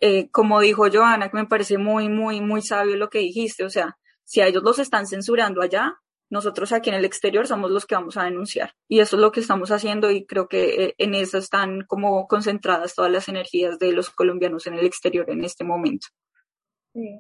Eh, 0.01 0.29
como 0.31 0.59
dijo 0.59 0.87
Joana, 0.91 1.29
que 1.29 1.37
me 1.37 1.47
parece 1.47 1.77
muy, 1.77 2.09
muy, 2.09 2.41
muy 2.41 2.61
sabio 2.61 2.95
lo 2.95 3.09
que 3.09 3.19
dijiste, 3.19 3.63
o 3.63 3.69
sea, 3.69 3.97
si 4.23 4.41
a 4.41 4.47
ellos 4.47 4.63
los 4.63 4.79
están 4.79 5.07
censurando 5.07 5.61
allá, 5.61 5.99
nosotros 6.33 6.73
aquí 6.73 6.89
en 6.89 6.95
el 6.95 7.05
exterior 7.05 7.45
somos 7.45 7.69
los 7.69 7.85
que 7.85 7.93
vamos 7.93 8.17
a 8.17 8.23
denunciar. 8.23 8.71
Y 8.87 9.01
eso 9.01 9.17
es 9.17 9.21
lo 9.21 9.31
que 9.31 9.39
estamos 9.39 9.69
haciendo 9.69 10.09
y 10.09 10.25
creo 10.25 10.47
que 10.47 10.85
eh, 10.85 10.95
en 10.97 11.13
eso 11.13 11.37
están 11.37 11.81
como 11.83 12.27
concentradas 12.27 12.95
todas 12.95 13.11
las 13.11 13.29
energías 13.29 13.77
de 13.77 13.91
los 13.91 14.09
colombianos 14.09 14.65
en 14.65 14.73
el 14.73 14.85
exterior 14.85 15.29
en 15.29 15.43
este 15.43 15.63
momento. 15.63 16.07
Sí. 16.91 17.19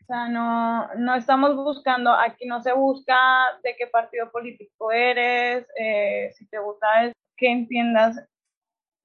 O 0.00 0.04
sea, 0.04 0.28
no, 0.28 0.92
no 0.96 1.14
estamos 1.14 1.54
buscando, 1.54 2.12
aquí 2.12 2.44
no 2.44 2.60
se 2.60 2.72
busca 2.72 3.16
de 3.62 3.76
qué 3.78 3.86
partido 3.86 4.32
político 4.32 4.90
eres, 4.90 5.64
eh, 5.78 6.32
si 6.36 6.44
te 6.48 6.58
gusta 6.58 7.04
es 7.04 7.14
que 7.36 7.48
entiendas 7.48 8.16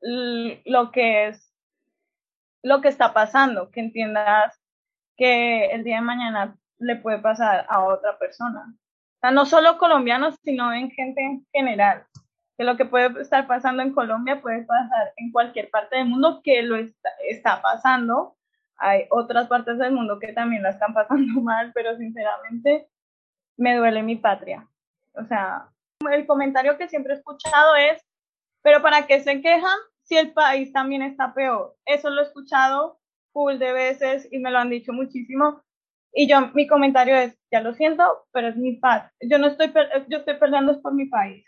lo 0.02 0.92
que 0.92 1.28
es, 1.28 1.54
lo 2.64 2.82
que 2.82 2.88
está 2.88 3.14
pasando, 3.14 3.70
que 3.70 3.82
entiendas 3.82 4.60
que 5.16 5.68
el 5.68 5.84
día 5.84 5.98
de 5.98 6.02
mañana 6.02 6.58
le 6.80 6.96
puede 6.96 7.20
pasar 7.20 7.68
a 7.70 7.84
otra 7.84 8.18
persona. 8.18 8.74
No 9.24 9.46
solo 9.46 9.78
colombianos, 9.78 10.36
sino 10.44 10.72
en 10.74 10.92
gente 10.92 11.22
en 11.22 11.46
general. 11.52 12.06
Que 12.58 12.64
lo 12.64 12.78
que 12.78 12.86
puede 12.86 13.22
estar 13.22 13.46
pasando 13.46 13.84
en 13.84 13.94
Colombia 13.94 14.42
puede 14.42 14.64
pasar 14.64 15.14
en 15.18 15.32
cualquier 15.32 15.70
parte 15.70 15.98
del 15.98 16.08
mundo 16.08 16.42
que 16.44 16.62
lo 16.64 16.76
está, 16.76 17.10
está 17.28 17.62
pasando. 17.62 18.36
Hay 18.78 19.06
otras 19.10 19.48
partes 19.48 19.78
del 19.80 19.92
mundo 19.92 20.20
que 20.20 20.34
también 20.34 20.64
la 20.64 20.70
están 20.70 20.94
pasando 20.94 21.42
mal, 21.42 21.72
pero 21.74 21.98
sinceramente 21.98 22.90
me 23.58 23.76
duele 23.76 24.04
mi 24.04 24.16
patria. 24.16 24.68
O 25.14 25.24
sea, 25.26 25.68
el 26.12 26.26
comentario 26.28 26.78
que 26.78 26.88
siempre 26.88 27.14
he 27.14 27.18
escuchado 27.18 27.76
es, 27.76 28.02
pero 28.62 28.82
¿para 28.82 29.08
qué 29.08 29.20
se 29.20 29.42
quejan 29.42 29.78
si 30.04 30.18
el 30.18 30.32
país 30.32 30.72
también 30.72 31.02
está 31.02 31.34
peor? 31.34 31.76
Eso 31.86 32.10
lo 32.10 32.22
he 32.22 32.26
escuchado 32.26 33.00
full 33.34 33.58
de 33.58 33.74
veces 33.74 34.28
y 34.32 34.40
me 34.40 34.52
lo 34.52 34.60
han 34.60 34.70
dicho 34.70 34.94
muchísimo 34.94 35.64
y 36.14 36.28
yo, 36.28 36.50
mi 36.54 36.68
comentario 36.68 37.16
es, 37.16 37.38
ya 37.52 37.62
lo 37.62 37.74
siento, 37.74 38.28
pero 38.32 38.48
es 38.48 38.56
mi 38.56 38.74
paz. 38.78 39.12
Yo 39.22 39.38
no 39.38 39.48
estoy, 39.48 39.72
yo 40.08 40.18
estoy 40.18 40.36
peleando 40.38 40.82
por 40.82 40.94
mi 40.94 41.06
país. 41.06 41.46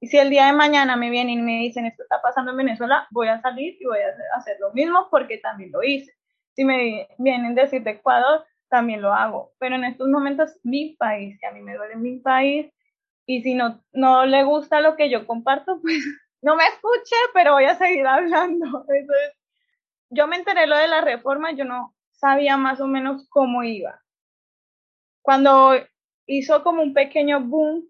Y 0.00 0.08
si 0.08 0.18
el 0.18 0.30
día 0.30 0.46
de 0.46 0.52
mañana 0.52 0.96
me 0.96 1.10
vienen 1.10 1.38
y 1.38 1.42
me 1.42 1.58
dicen 1.60 1.86
esto 1.86 2.02
está 2.02 2.20
pasando 2.20 2.50
en 2.50 2.56
Venezuela, 2.56 3.06
voy 3.12 3.28
a 3.28 3.40
salir 3.40 3.76
y 3.80 3.84
voy 3.84 3.98
a 4.00 4.36
hacer, 4.36 4.56
lo 4.60 4.72
mismo 4.72 5.06
porque 5.10 5.38
también 5.38 5.70
lo 5.70 5.82
hice. 5.82 6.12
Si 6.54 6.64
me 6.64 7.08
vienen 7.18 7.58
a 7.58 7.62
decir 7.62 7.82
de 7.82 7.92
Ecuador, 7.92 8.44
también 8.68 9.00
lo 9.00 9.14
hago. 9.14 9.52
Pero 9.58 9.76
en 9.76 9.84
estos 9.84 10.08
momentos, 10.08 10.58
mi 10.64 10.96
país, 10.96 11.38
que 11.40 11.46
a 11.46 11.52
mí 11.52 11.62
me 11.62 11.76
duele 11.76 11.96
mi 11.96 12.18
país, 12.18 12.72
y 13.26 13.42
si 13.42 13.54
no, 13.54 13.82
no 13.92 14.26
le 14.26 14.42
gusta 14.42 14.80
lo 14.80 14.96
que 14.96 15.08
yo 15.08 15.26
comparto, 15.26 15.78
pues 15.82 16.04
no 16.42 16.56
me 16.56 16.64
escuche, 16.64 17.16
pero 17.32 17.52
voy 17.52 17.64
a 17.66 17.76
seguir 17.76 18.06
hablando. 18.06 18.66
Entonces, 18.66 19.32
yo 20.10 20.26
me 20.26 20.36
enteré 20.36 20.66
lo 20.66 20.76
de 20.76 20.88
la 20.88 21.00
reforma, 21.00 21.52
yo 21.52 21.64
no, 21.64 21.94
sabía 22.22 22.56
más 22.56 22.80
o 22.80 22.86
menos 22.86 23.26
cómo 23.28 23.64
iba. 23.64 24.00
Cuando 25.22 25.72
hizo 26.26 26.62
como 26.62 26.80
un 26.80 26.94
pequeño 26.94 27.40
boom, 27.40 27.88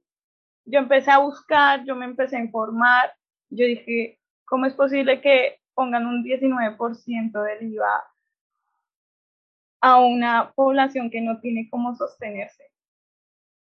yo 0.64 0.78
empecé 0.78 1.10
a 1.10 1.18
buscar, 1.18 1.84
yo 1.84 1.94
me 1.94 2.06
empecé 2.06 2.36
a 2.36 2.40
informar, 2.40 3.14
yo 3.50 3.66
dije, 3.66 4.18
¿cómo 4.46 4.64
es 4.64 4.72
posible 4.72 5.20
que 5.20 5.60
pongan 5.74 6.06
un 6.06 6.24
19% 6.24 7.42
del 7.42 7.72
IVA 7.74 8.04
a 9.82 9.98
una 10.00 10.52
población 10.52 11.10
que 11.10 11.20
no 11.20 11.38
tiene 11.40 11.68
cómo 11.68 11.94
sostenerse? 11.94 12.70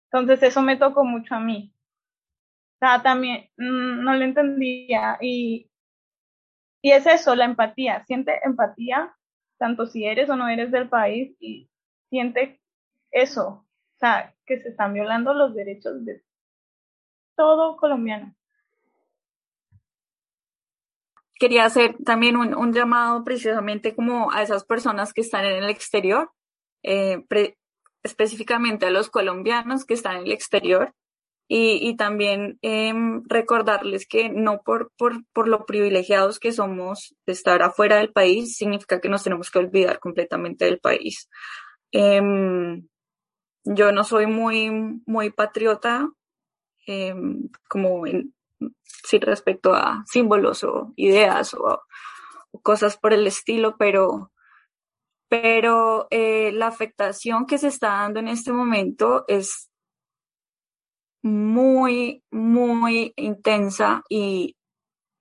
Entonces 0.06 0.42
eso 0.42 0.62
me 0.62 0.78
tocó 0.78 1.04
mucho 1.04 1.36
a 1.36 1.42
mí. 1.42 1.74
O 2.76 2.80
sea, 2.80 3.04
también 3.04 3.50
mm, 3.58 4.04
no 4.04 4.14
lo 4.14 4.24
entendía 4.24 5.18
y, 5.20 5.70
y 6.82 6.92
es 6.92 7.06
eso, 7.06 7.36
la 7.36 7.46
empatía. 7.46 8.06
Siente 8.06 8.40
empatía 8.44 9.14
tanto 9.62 9.86
si 9.86 10.06
eres 10.06 10.28
o 10.28 10.36
no 10.36 10.50
eres 10.50 10.72
del 10.72 10.90
país 10.90 11.38
y 11.40 11.70
siente 12.10 12.60
eso, 13.12 13.48
o 13.48 13.98
sea, 14.00 14.34
que 14.44 14.60
se 14.60 14.70
están 14.70 14.92
violando 14.92 15.36
los 15.36 15.54
derechos 15.54 16.04
de 16.04 16.24
todo 17.38 17.78
colombiano. 17.78 18.34
Quería 21.36 21.66
hacer 21.66 21.96
también 22.04 22.38
un, 22.38 22.74
llamado 22.74 23.24
precisamente 23.24 23.94
como 23.94 24.32
a 24.32 24.42
esas 24.42 24.66
personas 24.66 25.14
que 25.14 25.22
están 25.22 25.46
en 25.46 25.64
el 25.64 25.70
exterior, 25.70 26.32
eh, 26.82 27.24
específicamente 28.02 28.88
a 28.88 28.92
los 28.92 29.12
colombianos 29.12 29.86
que 29.86 29.94
están 29.94 30.16
en 30.18 30.24
el 30.24 30.32
exterior, 30.32 30.96
y, 31.54 31.98
también 31.98 32.58
em, 32.62 33.24
recordarles 33.28 34.08
que 34.08 34.30
no 34.30 34.62
por, 34.62 34.94
por, 34.98 35.26
por 35.34 35.50
lo 35.50 35.66
privilegiados 35.66 36.40
que 36.40 36.54
somos 36.54 37.14
de 37.26 37.34
estar 37.34 37.62
afuera 37.62 37.98
del 37.98 38.14
país, 38.14 38.56
significa 38.56 39.02
que 39.02 39.10
nos 39.10 39.24
tenemos 39.24 39.52
que 39.52 39.60
olvidar 39.60 40.00
completamente 40.00 40.64
del 40.64 40.80
país. 40.80 41.30
Em, 41.92 42.88
yo 43.66 43.92
no 43.92 44.06
soy 44.06 44.28
muy, 44.28 44.72
muy 45.06 45.30
patriota, 45.32 46.10
em, 46.88 47.50
como 47.68 48.08
en, 48.08 48.34
sí, 48.84 49.20
respecto 49.20 49.74
a 49.74 50.06
símbolos 50.06 50.64
o 50.64 50.94
ideas 50.96 51.54
o, 51.54 51.82
cosas 52.64 52.96
por 52.96 53.12
el 53.12 53.28
estilo, 53.28 53.76
pero, 53.78 54.32
pero 55.28 56.08
eh, 56.12 56.54
la 56.54 56.68
afectación 56.68 57.46
que 57.46 57.58
se 57.58 57.68
está 57.68 57.90
dando 57.90 58.22
en 58.22 58.30
este 58.30 58.54
momento 58.54 59.26
es 59.28 59.71
muy, 61.22 62.24
muy 62.32 63.14
intensa 63.16 64.04
y 64.10 64.56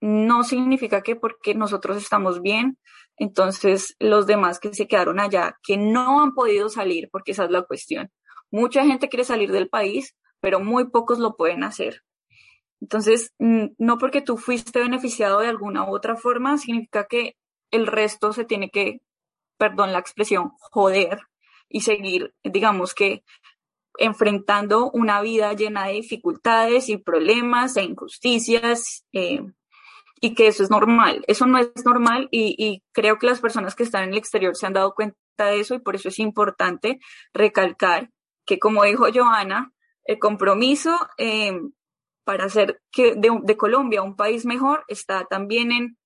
no 0.01 0.45
significa 0.45 1.03
que 1.03 1.17
porque 1.17 1.55
nosotros 1.55 1.97
estamos 1.99 2.41
bien, 2.41 2.79
entonces 3.17 3.97
los 3.99 4.27
demás 4.27 4.59
que 4.59 4.73
se 4.73 4.89
quedaron 4.89 5.21
allá, 5.21 5.59
que 5.63 5.77
no 5.77 6.23
han 6.23 6.35
podido 6.35 6.69
salir, 6.71 7.09
porque 7.13 7.33
esa 7.33 7.45
es 7.45 7.51
la 7.51 7.63
cuestión. 7.63 8.11
Mucha 8.51 8.85
gente 8.85 9.09
quiere 9.09 9.25
salir 9.25 9.53
del 9.53 9.69
país, 9.69 10.17
pero 10.41 10.61
muy 10.61 10.89
pocos 10.89 11.19
lo 11.19 11.37
pueden 11.37 11.63
hacer. 11.65 12.03
Entonces, 12.81 13.35
no 13.39 13.99
porque 13.99 14.23
tú 14.23 14.39
fuiste 14.39 14.81
beneficiado 14.81 15.41
de 15.41 15.49
alguna 15.49 15.85
u 15.85 15.95
otra 15.95 16.17
forma, 16.17 16.57
significa 16.57 17.05
que 17.05 17.37
el 17.71 17.87
resto 17.87 18.33
se 18.33 18.47
tiene 18.47 18.71
que, 18.71 19.01
perdón 19.59 19.93
la 19.93 19.99
expresión, 19.99 20.53
joder 20.59 21.21
y 21.69 21.83
seguir, 21.83 22.35
digamos 22.43 22.95
que 22.95 23.23
enfrentando 24.01 24.91
una 24.91 25.21
vida 25.21 25.53
llena 25.53 25.87
de 25.87 25.93
dificultades 25.93 26.89
y 26.89 26.97
problemas 26.97 27.77
e 27.77 27.85
injusticias 27.85 29.05
eh, 29.13 29.43
y 30.23 30.35
que 30.35 30.49
eso 30.49 30.63
es 30.63 30.71
normal. 30.71 31.23
Eso 31.29 31.47
no 31.47 31.59
es 31.59 31.85
normal 31.85 32.29
y, 32.33 32.83
creo 32.93 33.19
que 33.19 33.27
las 33.27 33.41
personas 33.41 33.75
que 33.75 33.83
están 33.83 34.05
en 34.05 34.13
el 34.13 34.19
exterior 34.19 34.57
se 34.57 34.67
han 34.67 34.73
dado 34.73 34.95
cuenta 34.95 35.17
de 35.37 35.61
eso 35.61 35.75
y 35.75 35.81
por 35.81 35.97
eso 35.97 36.09
es 36.09 36.19
importante 36.19 36.99
recalcar 37.35 38.11
que, 38.47 38.59
como 38.59 38.85
dijo 38.85 39.07
Joana, 39.13 39.73
el 40.05 40.19
compromiso 40.19 40.97
eh, 41.19 41.61
para 42.25 42.47
hacer 42.47 42.81
que 42.91 43.15
de, 43.15 43.57
Colombia 43.59 44.03
un 44.03 44.17
país 44.17 44.47
mejor 44.47 44.85
está 44.89 45.27
también 45.27 45.73
en 45.73 45.99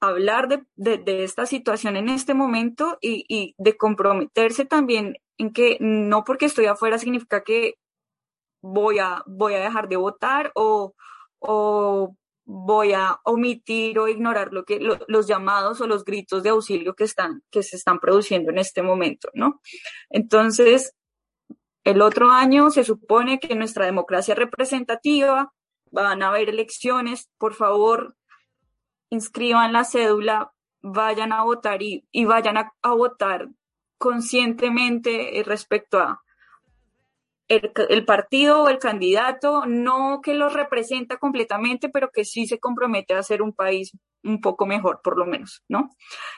hablar 0.00 0.48
de, 0.48 1.24
esta 1.24 1.46
situación 1.46 1.96
en 1.96 2.10
este 2.10 2.34
momento 2.34 2.98
y, 3.00 3.24
y, 3.28 3.54
de 3.56 3.78
comprometerse 3.78 4.66
también 4.66 5.16
en 5.38 5.52
que 5.52 5.78
no 5.80 6.24
porque 6.24 6.46
estoy 6.46 6.66
afuera 6.66 6.98
significa 6.98 7.42
que 7.42 7.74
voy 8.62 8.98
a, 8.98 9.22
voy 9.26 9.54
a 9.54 9.60
dejar 9.60 9.88
de 9.88 9.96
votar 9.96 10.52
o, 10.54 10.94
o 11.38 12.16
voy 12.46 12.92
a 12.92 13.20
omitir 13.24 13.98
o 13.98 14.08
ignorar 14.08 14.52
lo 14.52 14.64
que, 14.64 14.80
los 15.06 15.26
llamados 15.26 15.80
o 15.80 15.86
los 15.86 16.04
gritos 16.04 16.42
de 16.42 16.50
auxilio 16.50 16.94
que, 16.94 17.04
están, 17.04 17.42
que 17.50 17.62
se 17.62 17.76
están 17.76 18.00
produciendo 18.00 18.50
en 18.50 18.58
este 18.58 18.82
momento, 18.82 19.28
¿no? 19.34 19.60
Entonces, 20.10 20.94
el 21.84 22.02
otro 22.02 22.30
año 22.30 22.70
se 22.70 22.84
supone 22.84 23.40
que 23.40 23.54
nuestra 23.54 23.86
democracia 23.86 24.34
representativa 24.34 25.52
van 25.90 26.22
a 26.22 26.28
haber 26.28 26.48
elecciones, 26.48 27.30
por 27.38 27.54
favor, 27.54 28.16
inscriban 29.10 29.72
la 29.72 29.84
cédula, 29.84 30.52
vayan 30.82 31.32
a 31.32 31.44
votar 31.44 31.82
y, 31.82 32.06
y 32.10 32.24
vayan 32.24 32.56
a, 32.56 32.72
a 32.82 32.94
votar 32.94 33.48
conscientemente 34.04 35.38
eh, 35.38 35.42
respecto 35.44 35.98
a 35.98 36.20
el, 37.48 38.04
partido 38.04 38.62
o 38.62 38.68
el 38.68 38.78
candidato, 38.78 39.64
no 39.64 40.20
que 40.22 40.34
lo 40.34 40.50
representa 40.50 41.16
completamente, 41.16 41.88
pero 41.88 42.10
que 42.10 42.26
sí 42.26 42.46
se 42.46 42.58
compromete 42.58 43.14
a 43.14 43.20
hacer 43.20 43.40
un 43.40 43.54
país 43.54 43.92
un 44.22 44.42
poco 44.42 44.66
mejor, 44.66 45.00
por 45.02 45.16
lo 45.16 45.24
menos, 45.24 45.62
¿no? 45.68 45.88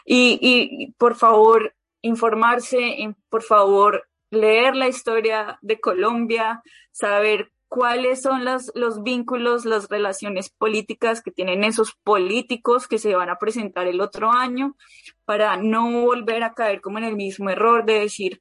Y, 0.05 0.39
y 0.41 0.93
por 0.93 1.17
favor, 1.17 1.75
informarse, 2.03 2.97
por 3.29 3.43
favor, 3.43 4.09
leer 4.31 4.77
la 4.77 4.87
historia 4.87 5.59
de 5.61 5.81
Colombia, 5.81 6.63
saber 6.93 7.51
cuáles 7.77 8.23
son 8.23 8.47
los, 8.47 8.73
los 8.75 9.03
vínculos, 9.03 9.67
las 9.67 9.91
relaciones 9.91 10.49
políticas 10.49 11.21
que 11.21 11.31
tienen 11.31 11.63
esos 11.63 11.93
políticos 11.93 12.89
que 12.89 12.97
se 12.97 13.15
van 13.15 13.29
a 13.29 13.39
presentar 13.39 13.87
el 13.87 14.01
otro 14.01 14.33
año 14.33 14.79
para 15.27 15.59
no 15.59 15.91
volver 15.91 16.43
a 16.43 16.55
caer 16.55 16.81
como 16.81 16.97
en 16.97 17.05
el 17.05 17.17
mismo 17.17 17.51
error 17.51 17.85
de 17.85 18.01
decir, 18.01 18.41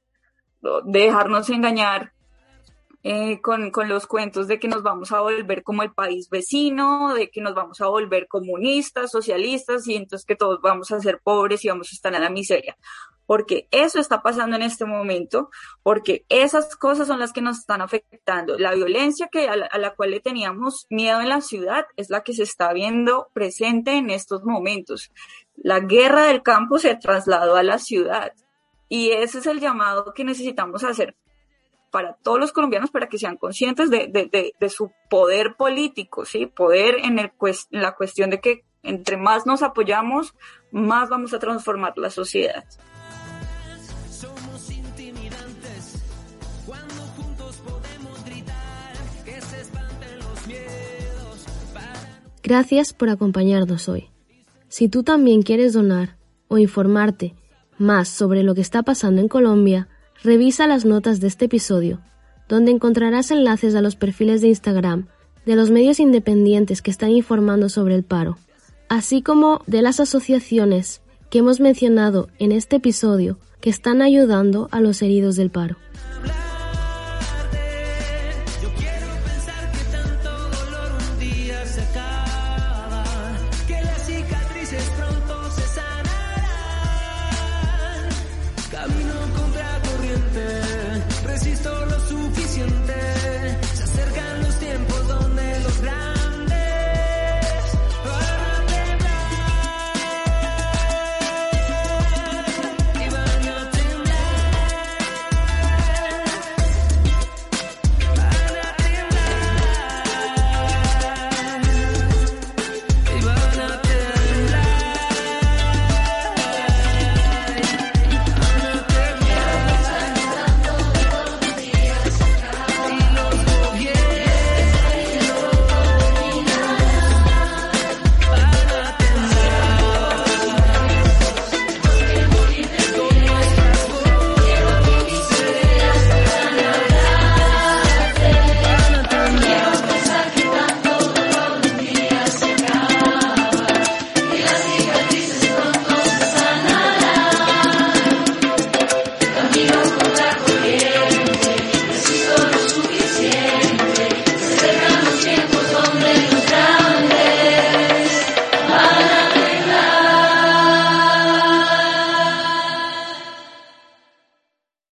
de 0.62 1.00
dejarnos 1.00 1.50
engañar 1.50 2.14
eh, 3.02 3.42
con, 3.42 3.70
con, 3.70 3.90
los 3.90 4.06
cuentos 4.06 4.48
de 4.48 4.58
que 4.58 4.68
nos 4.68 4.82
vamos 4.82 5.12
a 5.12 5.20
volver 5.20 5.62
como 5.62 5.82
el 5.82 5.92
país 5.92 6.30
vecino, 6.30 7.12
de 7.12 7.28
que 7.30 7.42
nos 7.42 7.54
vamos 7.54 7.82
a 7.82 7.88
volver 7.88 8.28
comunistas, 8.28 9.10
socialistas 9.10 9.86
y 9.86 9.96
entonces 9.96 10.24
que 10.24 10.36
todos 10.36 10.62
vamos 10.62 10.92
a 10.92 11.00
ser 11.00 11.20
pobres 11.22 11.62
y 11.62 11.68
vamos 11.68 11.92
a 11.92 11.94
estar 11.94 12.14
en 12.14 12.22
la 12.22 12.30
miseria. 12.30 12.74
Porque 13.26 13.68
eso 13.70 13.98
está 13.98 14.22
pasando 14.22 14.56
en 14.56 14.62
este 14.62 14.84
momento, 14.84 15.50
porque 15.82 16.24
esas 16.28 16.76
cosas 16.76 17.08
son 17.08 17.18
las 17.18 17.32
que 17.32 17.42
nos 17.42 17.58
están 17.58 17.82
afectando. 17.82 18.58
La 18.58 18.74
violencia 18.74 19.28
que, 19.30 19.48
a, 19.48 19.56
la, 19.56 19.94
cual 19.94 20.12
le 20.12 20.20
teníamos 20.20 20.86
miedo 20.90 21.20
en 21.20 21.28
la 21.28 21.40
ciudad 21.40 21.86
es 21.96 22.08
la 22.08 22.22
que 22.22 22.32
se 22.32 22.44
está 22.44 22.72
viendo 22.72 23.28
presente 23.32 23.92
en 23.92 24.10
estos 24.10 24.44
momentos. 24.44 25.10
La 25.56 25.80
guerra 25.80 26.24
del 26.24 26.42
campo 26.42 26.78
se 26.78 26.94
trasladó 26.96 27.56
a 27.56 27.62
la 27.62 27.78
ciudad. 27.78 28.32
Y 28.88 29.10
ese 29.10 29.38
es 29.38 29.46
el 29.46 29.60
llamado 29.60 30.14
que 30.14 30.24
necesitamos 30.24 30.84
hacer 30.84 31.16
para 31.90 32.14
todos 32.14 32.38
los 32.38 32.52
colombianos 32.52 32.90
para 32.90 33.08
que 33.08 33.18
sean 33.18 33.36
conscientes 33.36 33.90
de 33.90 34.68
su 34.68 34.92
poder 35.08 35.54
político, 35.56 36.24
¿sí? 36.24 36.46
Poder 36.46 36.96
en, 37.02 37.18
el, 37.18 37.32
en 37.40 37.82
la 37.82 37.96
cuestión 37.96 38.30
de 38.30 38.40
que 38.40 38.64
entre 38.86 39.16
más 39.16 39.46
nos 39.46 39.62
apoyamos, 39.62 40.34
más 40.70 41.08
vamos 41.08 41.34
a 41.34 41.38
transformar 41.38 41.94
la 41.96 42.10
sociedad. 42.10 42.64
Gracias 52.46 52.92
por 52.92 53.08
acompañarnos 53.08 53.88
hoy. 53.88 54.04
Si 54.68 54.88
tú 54.88 55.02
también 55.02 55.42
quieres 55.42 55.72
donar 55.72 56.16
o 56.46 56.58
informarte 56.58 57.34
más 57.76 58.08
sobre 58.08 58.44
lo 58.44 58.54
que 58.54 58.60
está 58.60 58.84
pasando 58.84 59.20
en 59.20 59.26
Colombia, 59.26 59.88
Revisa 60.22 60.68
las 60.68 60.84
notas 60.84 61.18
de 61.18 61.26
este 61.26 61.46
episodio, 61.46 62.00
donde 62.48 62.70
encontrarás 62.70 63.32
enlaces 63.32 63.74
a 63.74 63.82
los 63.82 63.96
perfiles 63.96 64.42
de 64.42 64.48
Instagram 64.48 65.08
de 65.44 65.56
los 65.56 65.72
medios 65.72 65.98
independientes 65.98 66.82
que 66.82 66.92
están 66.92 67.10
informando 67.10 67.68
sobre 67.68 67.96
el 67.96 68.04
paro, 68.04 68.38
así 68.88 69.22
como 69.22 69.62
de 69.66 69.82
las 69.82 69.98
asociaciones 69.98 71.02
que 71.30 71.40
hemos 71.40 71.58
mencionado 71.58 72.28
en 72.38 72.52
este 72.52 72.76
episodio 72.76 73.40
que 73.60 73.70
están 73.70 74.02
ayudando 74.02 74.68
a 74.70 74.80
los 74.80 75.02
heridos 75.02 75.34
del 75.34 75.50
paro. 75.50 75.78